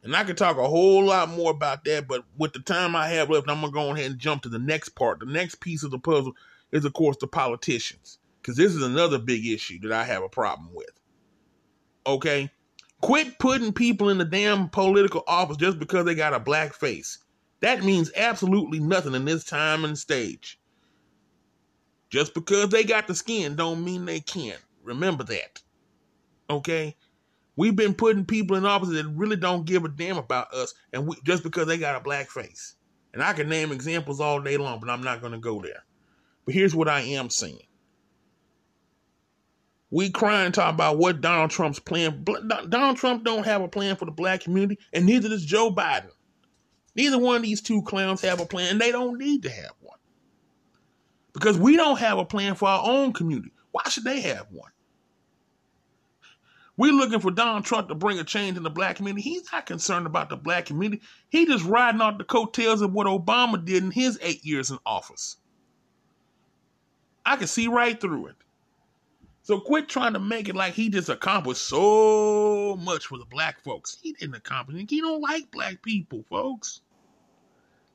And 0.03 0.15
I 0.15 0.23
could 0.23 0.37
talk 0.37 0.57
a 0.57 0.67
whole 0.67 1.05
lot 1.05 1.29
more 1.29 1.51
about 1.51 1.85
that, 1.85 2.07
but 2.07 2.23
with 2.37 2.53
the 2.53 2.59
time 2.59 2.95
I 2.95 3.07
have 3.09 3.29
left, 3.29 3.49
I'm 3.49 3.61
gonna 3.61 3.71
go 3.71 3.91
ahead 3.91 4.11
and 4.11 4.19
jump 4.19 4.43
to 4.43 4.49
the 4.49 4.59
next 4.59 4.89
part. 4.89 5.19
The 5.19 5.25
next 5.25 5.59
piece 5.61 5.83
of 5.83 5.91
the 5.91 5.99
puzzle 5.99 6.33
is, 6.71 6.85
of 6.85 6.93
course, 6.93 7.17
the 7.19 7.27
politicians, 7.27 8.19
because 8.41 8.57
this 8.57 8.75
is 8.75 8.83
another 8.83 9.17
big 9.17 9.45
issue 9.45 9.79
that 9.81 9.91
I 9.91 10.03
have 10.03 10.23
a 10.23 10.29
problem 10.29 10.69
with. 10.73 10.91
Okay, 12.05 12.49
quit 13.01 13.39
putting 13.39 13.73
people 13.73 14.09
in 14.09 14.17
the 14.17 14.25
damn 14.25 14.69
political 14.69 15.23
office 15.27 15.57
just 15.57 15.79
because 15.79 16.05
they 16.05 16.15
got 16.15 16.33
a 16.33 16.39
black 16.39 16.73
face. 16.73 17.19
That 17.61 17.83
means 17.83 18.11
absolutely 18.15 18.79
nothing 18.79 19.15
in 19.15 19.25
this 19.25 19.43
time 19.43 19.83
and 19.83 19.97
stage. 19.97 20.59
Just 22.09 22.33
because 22.33 22.69
they 22.69 22.83
got 22.83 23.07
the 23.07 23.15
skin 23.15 23.55
don't 23.55 23.83
mean 23.83 24.05
they 24.05 24.19
can't. 24.19 24.61
Remember 24.83 25.23
that. 25.25 25.61
Okay? 26.49 26.95
We've 27.55 27.75
been 27.75 27.95
putting 27.95 28.25
people 28.25 28.55
in 28.55 28.65
office 28.65 28.89
that 28.89 29.07
really 29.07 29.35
don't 29.35 29.65
give 29.65 29.83
a 29.83 29.89
damn 29.89 30.17
about 30.17 30.53
us, 30.53 30.73
and 30.93 31.07
we, 31.07 31.15
just 31.25 31.43
because 31.43 31.67
they 31.67 31.77
got 31.77 31.95
a 31.95 31.99
black 31.99 32.29
face. 32.29 32.75
And 33.13 33.23
I 33.23 33.33
can 33.33 33.49
name 33.49 33.71
examples 33.71 34.21
all 34.21 34.39
day 34.39 34.57
long, 34.57 34.79
but 34.79 34.89
I'm 34.89 35.01
not 35.01 35.21
going 35.21 35.33
to 35.33 35.39
go 35.39 35.59
there. 35.61 35.83
But 36.45 36.53
here's 36.53 36.75
what 36.75 36.87
I 36.87 37.01
am 37.01 37.29
saying. 37.29 37.63
We 39.89 40.11
crying 40.11 40.51
talking 40.51 40.75
about 40.75 40.97
what 40.97 41.21
Donald 41.21 41.49
Trump's 41.49 41.79
plan. 41.79 42.23
Donald 42.69 42.97
Trump 42.97 43.23
don't 43.23 43.45
have 43.45 43.61
a 43.61 43.67
plan 43.67 43.95
for 43.95 44.05
the 44.05 44.11
black 44.11 44.41
community, 44.41 44.77
and 44.93 45.05
neither 45.05 45.29
does 45.29 45.45
Joe 45.45 45.71
Biden. 45.71 46.11
Neither 46.95 47.17
one 47.17 47.37
of 47.37 47.41
these 47.41 47.61
two 47.61 47.81
clowns 47.83 48.21
have 48.21 48.39
a 48.39 48.45
plan, 48.45 48.71
and 48.71 48.81
they 48.81 48.91
don't 48.91 49.17
need 49.17 49.43
to 49.43 49.49
have 49.49 49.73
one. 49.79 49.86
Because 51.37 51.55
we 51.55 51.77
don't 51.77 51.99
have 51.99 52.17
a 52.17 52.25
plan 52.25 52.55
for 52.55 52.67
our 52.67 52.81
own 52.83 53.13
community. 53.13 53.51
Why 53.69 53.83
should 53.89 54.05
they 54.05 54.21
have 54.21 54.47
one? 54.49 54.71
We're 56.77 56.93
looking 56.93 57.19
for 57.19 57.29
Donald 57.29 57.63
Trump 57.63 57.89
to 57.89 57.95
bring 57.95 58.17
a 58.17 58.23
change 58.23 58.57
in 58.57 58.63
the 58.63 58.71
black 58.71 58.95
community. 58.95 59.21
He's 59.21 59.51
not 59.51 59.67
concerned 59.67 60.07
about 60.07 60.29
the 60.29 60.35
black 60.35 60.65
community. 60.65 61.03
He 61.29 61.45
just 61.45 61.63
riding 61.63 62.01
off 62.01 62.17
the 62.17 62.23
coattails 62.23 62.81
of 62.81 62.91
what 62.91 63.05
Obama 63.05 63.63
did 63.63 63.83
in 63.83 63.91
his 63.91 64.17
eight 64.23 64.43
years 64.45 64.71
in 64.71 64.79
office. 64.83 65.37
I 67.23 67.35
can 67.35 67.45
see 67.45 67.67
right 67.67 67.99
through 68.01 68.27
it. 68.27 68.35
So 69.43 69.59
quit 69.59 69.87
trying 69.87 70.13
to 70.13 70.19
make 70.19 70.49
it 70.49 70.55
like 70.55 70.73
he 70.73 70.89
just 70.89 71.09
accomplished 71.09 71.67
so 71.67 72.75
much 72.81 73.05
for 73.05 73.19
the 73.19 73.25
black 73.25 73.63
folks. 73.63 73.99
He 74.01 74.13
didn't 74.13 74.35
accomplish 74.35 74.81
it. 74.81 74.89
He 74.89 75.01
don't 75.01 75.21
like 75.21 75.51
black 75.51 75.83
people, 75.83 76.25
folks. 76.31 76.81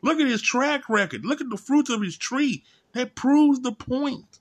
Look 0.00 0.20
at 0.20 0.28
his 0.28 0.42
track 0.42 0.88
record. 0.88 1.24
Look 1.24 1.40
at 1.40 1.50
the 1.50 1.56
fruits 1.56 1.90
of 1.90 2.02
his 2.02 2.16
tree. 2.16 2.62
That 2.92 3.14
proves 3.14 3.60
the 3.60 3.72
point. 3.72 4.40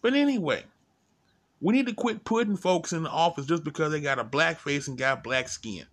But 0.00 0.14
anyway, 0.14 0.64
we 1.60 1.74
need 1.74 1.86
to 1.86 1.94
quit 1.94 2.24
putting 2.24 2.56
folks 2.56 2.92
in 2.92 3.02
the 3.02 3.10
office 3.10 3.46
just 3.46 3.64
because 3.64 3.90
they 3.90 4.00
got 4.00 4.18
a 4.18 4.24
black 4.24 4.60
face 4.60 4.86
and 4.86 4.96
got 4.96 5.24
black 5.24 5.48
skin. 5.48 5.86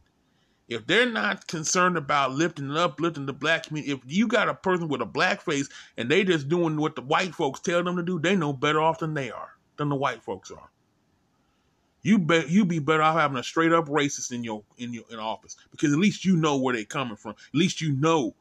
If 0.68 0.88
they're 0.88 1.10
not 1.10 1.48
concerned 1.48 1.96
about 1.98 2.32
lifting 2.32 2.70
and 2.70 2.78
uplifting 2.78 3.26
the 3.28 3.34
black 3.34 3.68
community, 3.68 3.94
if 3.94 4.00
you 4.06 4.28
got 4.28 4.50
a 4.50 4.54
person 4.54 4.88
with 4.88 5.02
a 5.02 5.06
black 5.06 5.42
face 5.42 5.70
and 5.98 6.10
they 6.10 6.24
just 6.24 6.50
doing 6.50 6.78
what 6.78 6.96
the 6.96 7.02
white 7.02 7.36
folks 7.36 7.60
tell 7.60 7.84
them 7.84 7.98
to 7.98 8.04
do, 8.04 8.20
they 8.20 8.36
know 8.36 8.52
better 8.52 8.82
off 8.82 9.00
than 9.00 9.14
they 9.14 9.30
are, 9.30 9.52
than 9.78 9.90
the 9.90 9.96
white 9.96 10.24
folks 10.24 10.50
are. 10.52 10.70
You 12.02 12.20
bet 12.20 12.50
you 12.50 12.66
be 12.66 12.80
better 12.80 13.02
off 13.02 13.16
having 13.20 13.38
a 13.38 13.44
straight 13.44 13.74
up 13.74 13.88
racist 13.88 14.32
in 14.32 14.44
your 14.44 14.64
in 14.78 14.94
your 14.94 15.06
in 15.10 15.18
office 15.18 15.56
because 15.72 15.92
at 15.92 15.98
least 16.00 16.24
you 16.24 16.36
know 16.36 16.58
where 16.58 16.76
they're 16.76 16.86
coming 16.86 17.16
from. 17.16 17.32
At 17.32 17.38
least 17.54 17.82
you 17.82 17.94
know. 17.94 18.36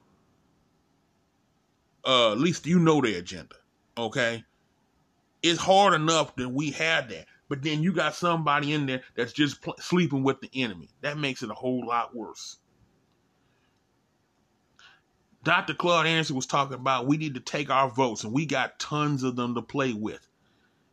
Uh, 2.07 2.33
at 2.33 2.39
least 2.39 2.67
you 2.67 2.79
know 2.79 3.01
their 3.01 3.19
agenda. 3.19 3.57
Okay 3.97 4.45
it's 5.45 5.61
hard 5.61 5.93
enough 5.93 6.35
that 6.37 6.49
we 6.49 6.71
had 6.71 7.11
that. 7.11 7.27
But 7.51 7.63
then 7.63 7.83
you 7.83 7.93
got 7.93 8.15
somebody 8.15 8.73
in 8.73 8.87
there 8.87 9.03
that's 9.15 9.33
just 9.33 9.61
pl- 9.61 9.77
sleeping 9.79 10.25
with 10.25 10.41
the 10.41 10.49
enemy. 10.55 10.89
That 11.03 11.19
makes 11.19 11.43
it 11.43 11.51
a 11.51 11.55
whole 11.55 11.87
lot 11.87 12.17
worse. 12.17 12.57
Dr. 15.45 15.75
Claud 15.75 16.07
Anderson 16.07 16.35
was 16.35 16.47
talking 16.47 16.73
about 16.75 17.07
we 17.07 17.19
need 17.19 17.35
to 17.35 17.41
take 17.41 17.69
our 17.69 17.91
votes, 17.91 18.25
and 18.25 18.33
we 18.33 18.47
got 18.47 18.79
tons 18.79 19.23
of 19.23 19.37
them 19.37 19.55
to 19.55 19.61
play 19.61 19.93
with. 19.93 20.27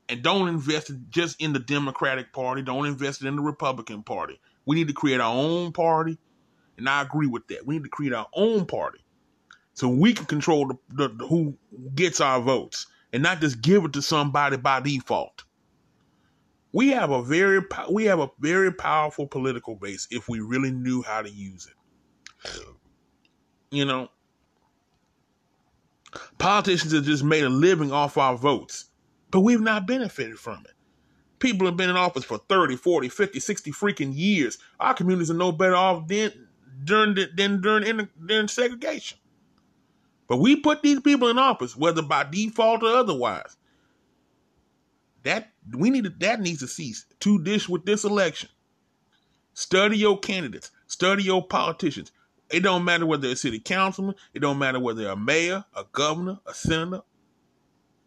And 0.09 0.21
don't 0.21 0.49
invest 0.49 0.91
just 1.09 1.41
in 1.41 1.53
the 1.53 1.59
Democratic 1.59 2.33
Party. 2.33 2.61
Don't 2.61 2.85
invest 2.85 3.23
in 3.23 3.37
the 3.37 3.41
Republican 3.41 4.03
Party. 4.03 4.41
We 4.65 4.75
need 4.75 4.89
to 4.89 4.93
create 4.93 5.21
our 5.21 5.33
own 5.33 5.71
party, 5.71 6.17
and 6.77 6.89
I 6.89 7.01
agree 7.01 7.27
with 7.27 7.47
that. 7.47 7.65
We 7.65 7.75
need 7.75 7.85
to 7.85 7.89
create 7.89 8.11
our 8.11 8.27
own 8.33 8.65
party 8.65 8.99
so 9.81 9.89
we 9.89 10.13
can 10.13 10.27
control 10.27 10.67
the, 10.67 11.07
the, 11.07 11.25
who 11.25 11.57
gets 11.95 12.21
our 12.21 12.39
votes 12.39 12.85
and 13.11 13.23
not 13.23 13.41
just 13.41 13.63
give 13.63 13.83
it 13.83 13.93
to 13.93 14.01
somebody 14.03 14.55
by 14.55 14.79
default. 14.79 15.43
We 16.71 16.89
have 16.89 17.09
a 17.09 17.23
very 17.23 17.63
we 17.89 18.05
have 18.05 18.19
a 18.19 18.29
very 18.39 18.71
powerful 18.71 19.25
political 19.25 19.75
base 19.75 20.07
if 20.11 20.29
we 20.29 20.39
really 20.39 20.69
knew 20.69 21.01
how 21.01 21.23
to 21.23 21.31
use 21.31 21.65
it. 21.65 22.59
You 23.71 23.85
know, 23.85 24.09
politicians 26.37 26.93
have 26.93 27.05
just 27.05 27.23
made 27.23 27.43
a 27.43 27.49
living 27.49 27.91
off 27.91 28.19
our 28.19 28.37
votes, 28.37 28.85
but 29.31 29.39
we've 29.39 29.61
not 29.61 29.87
benefited 29.87 30.37
from 30.37 30.59
it. 30.65 30.75
People 31.39 31.65
have 31.65 31.75
been 31.75 31.89
in 31.89 31.97
office 31.97 32.23
for 32.23 32.37
30, 32.37 32.75
40, 32.75 33.09
50, 33.09 33.39
60 33.39 33.71
freaking 33.71 34.15
years. 34.15 34.59
Our 34.79 34.93
communities 34.93 35.31
are 35.31 35.33
no 35.33 35.51
better 35.51 35.75
off 35.75 36.07
than 36.07 36.49
during 36.83 37.15
the, 37.15 37.29
than 37.35 37.61
during, 37.61 38.07
during 38.23 38.47
segregation. 38.47 39.17
But 40.31 40.37
we 40.37 40.55
put 40.55 40.81
these 40.81 41.01
people 41.01 41.27
in 41.27 41.37
office, 41.37 41.75
whether 41.75 42.01
by 42.01 42.23
default 42.23 42.83
or 42.83 42.95
otherwise. 42.95 43.57
That 45.23 45.51
we 45.75 45.89
need 45.89 46.05
to, 46.05 46.09
that 46.19 46.39
needs 46.39 46.61
to 46.61 46.69
cease. 46.69 47.05
To 47.19 47.43
dish 47.43 47.67
with 47.67 47.83
this 47.83 48.05
election. 48.05 48.49
Study 49.53 49.97
your 49.97 50.17
candidates. 50.17 50.71
Study 50.87 51.23
your 51.23 51.45
politicians. 51.45 52.13
It 52.49 52.61
don't 52.61 52.85
matter 52.85 53.05
whether 53.05 53.23
they're 53.23 53.33
a 53.33 53.35
city 53.35 53.59
councilman. 53.59 54.15
It 54.33 54.39
don't 54.39 54.57
matter 54.57 54.79
whether 54.79 55.03
they're 55.03 55.11
a 55.11 55.17
mayor, 55.17 55.65
a 55.75 55.83
governor, 55.91 56.39
a 56.45 56.53
senator, 56.53 57.01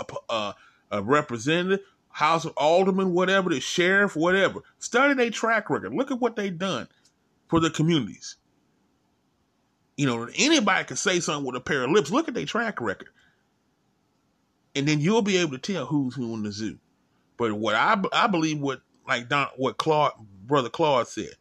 a, 0.01 0.07
a, 0.11 0.33
uh, 0.33 0.53
a 0.93 1.03
representative, 1.03 1.81
House 2.09 2.47
of 2.47 2.55
Alderman, 2.57 3.13
whatever, 3.13 3.51
the 3.51 3.61
sheriff, 3.61 4.17
whatever. 4.17 4.61
Study 4.79 5.13
their 5.13 5.29
track 5.29 5.69
record. 5.69 5.93
Look 5.93 6.11
at 6.11 6.21
what 6.21 6.37
they've 6.37 6.57
done 6.57 6.89
for 7.49 7.61
the 7.61 7.69
communities. 7.69 8.37
You 9.97 10.07
know, 10.07 10.29
anybody 10.37 10.85
can 10.85 10.97
say 10.97 11.21
something 11.21 11.47
with 11.47 11.57
a 11.57 11.61
pair 11.61 11.85
of 11.85 11.91
lips. 11.91 12.11
Look 12.11 12.29
at 12.29 12.35
their 12.35 12.47
track 12.47 12.81
record. 12.81 13.09
And 14.75 14.89
then 14.89 15.01
you'll 15.01 15.23
be 15.23 15.37
able 15.37 15.53
to 15.53 15.59
tell 15.59 15.87
who's 15.87 16.15
who 16.15 16.35
in 16.35 16.43
the 16.43 16.51
zoo. 16.51 16.79
But 17.37 17.53
what 17.53 17.75
I, 17.75 18.01
I 18.13 18.27
believe 18.27 18.59
what 18.59 18.81
like 19.07 19.29
Don, 19.29 19.49
what 19.57 19.77
Claud, 19.77 20.13
brother 20.47 20.69
Claud 20.69 21.09
said, 21.09 21.35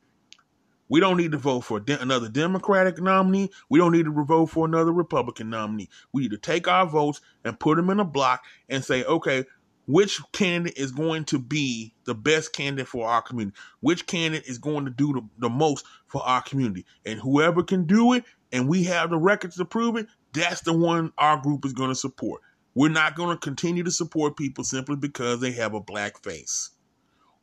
we 0.90 1.00
don't 1.00 1.18
need 1.18 1.32
to 1.32 1.38
vote 1.38 1.62
for 1.62 1.80
de- 1.80 2.00
another 2.00 2.30
Democratic 2.30 3.02
nominee. 3.02 3.50
We 3.70 3.80
don't 3.80 3.94
need 3.94 4.06
to 4.06 4.24
vote 4.24 4.48
for 4.48 4.66
another 4.66 4.92
Republican 4.92 5.50
nominee. 5.50 5.90
We 6.12 6.24
need 6.24 6.32
to 6.32 6.38
take 6.38 6.68
our 6.68 6.86
votes 6.86 7.22
and 7.44 7.60
put 7.60 7.78
them 7.78 7.90
in 7.90 8.00
a 8.00 8.06
block 8.06 8.44
and 8.70 8.84
say, 8.84 9.04
okay, 9.04 9.46
which 9.88 10.22
candidate 10.32 10.78
is 10.78 10.92
going 10.92 11.26
to 11.26 11.40
be 11.40 11.94
the 12.06 12.16
best 12.16 12.54
candidate 12.54 12.88
for 12.88 13.08
our 13.08 13.22
community? 13.22 13.58
Which 13.80 14.06
candidate 14.06 14.48
is 14.48 14.58
going 14.58 14.86
to 14.86 14.92
do 14.92 15.14
the, 15.14 15.22
the 15.40 15.50
most 15.50 15.86
for 16.08 16.22
our 16.24 16.42
community? 16.42 16.86
And 17.06 17.20
whoever 17.20 17.64
can 17.64 17.86
do 17.86 18.14
it 18.14 18.24
and 18.54 18.70
we 18.70 18.84
have 18.84 19.10
the 19.10 19.18
records 19.18 19.58
to 19.58 19.66
prove 19.66 19.98
it, 19.98 20.08
that's 20.32 20.62
the 20.62 20.72
one 20.72 21.12
our 21.18 21.38
group 21.38 21.66
is 21.66 21.74
going 21.74 21.90
to 21.90 21.96
support. 21.96 22.42
We're 22.76 22.90
not 22.90 23.16
going 23.16 23.36
to 23.36 23.40
continue 23.40 23.84
to 23.84 23.92
support 23.92 24.38
people 24.38 24.64
simply 24.64 24.96
because 24.96 25.42
they 25.42 25.52
have 25.54 25.74
a 25.74 25.82
black 25.82 26.24
face 26.24 26.70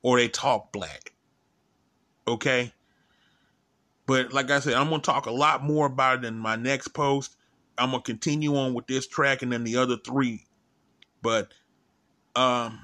or 0.02 0.16
they 0.16 0.28
talk 0.28 0.72
black. 0.72 1.12
Okay? 2.26 2.72
But 4.06 4.32
like 4.32 4.50
I 4.50 4.60
said, 4.60 4.74
I'm 4.74 4.88
going 4.88 5.00
to 5.00 5.06
talk 5.06 5.26
a 5.26 5.32
lot 5.32 5.64
more 5.64 5.86
about 5.86 6.24
it 6.24 6.28
in 6.28 6.38
my 6.38 6.56
next 6.56 6.88
post. 6.88 7.36
I'm 7.76 7.90
going 7.90 8.02
to 8.02 8.06
continue 8.12 8.56
on 8.56 8.72
with 8.74 8.86
this 8.86 9.06
track 9.06 9.42
and 9.42 9.52
then 9.52 9.64
the 9.64 9.76
other 9.76 9.96
three. 9.96 10.46
But 11.22 11.52
um, 12.36 12.80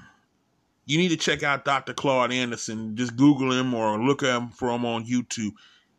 you 0.85 0.97
need 0.97 1.09
to 1.09 1.17
check 1.17 1.43
out 1.43 1.65
Dr. 1.65 1.93
Claud 1.93 2.33
Anderson. 2.33 2.97
Just 2.97 3.15
Google 3.15 3.53
him 3.53 3.73
or 3.73 4.01
look 4.01 4.21
at 4.23 4.35
him 4.35 4.49
for 4.49 4.69
him 4.69 4.85
on 4.85 5.05
YouTube 5.05 5.51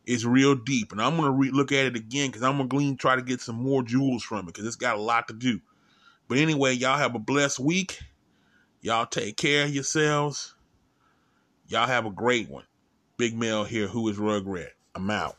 is 0.09 0.25
real 0.25 0.55
deep. 0.55 0.91
And 0.91 0.99
I'm 0.99 1.17
to 1.17 1.31
re- 1.31 1.51
look 1.51 1.71
at 1.71 1.85
it 1.85 1.95
again 1.95 2.29
because 2.29 2.41
I'm 2.41 2.57
to 2.57 2.63
glean, 2.63 2.97
try 2.97 3.15
to 3.15 3.21
get 3.21 3.41
some 3.41 3.55
more 3.55 3.83
jewels 3.83 4.23
from 4.23 4.39
it 4.39 4.45
because 4.47 4.65
it's 4.65 4.75
got 4.75 4.97
a 4.97 5.01
lot 5.01 5.27
to 5.27 5.35
do. 5.35 5.61
But 6.27 6.39
anyway, 6.39 6.73
y'all 6.73 6.97
have 6.97 7.13
a 7.13 7.19
blessed 7.19 7.59
week. 7.59 7.99
Y'all 8.81 9.05
take 9.05 9.37
care 9.37 9.65
of 9.65 9.73
yourselves. 9.73 10.55
Y'all 11.67 11.85
have 11.85 12.07
a 12.07 12.11
great 12.11 12.49
one. 12.49 12.63
Big 13.17 13.37
Mel 13.37 13.65
here, 13.65 13.87
who 13.87 14.09
is 14.09 14.17
Rugrat. 14.17 14.69
I'm 14.95 15.11
out. 15.11 15.37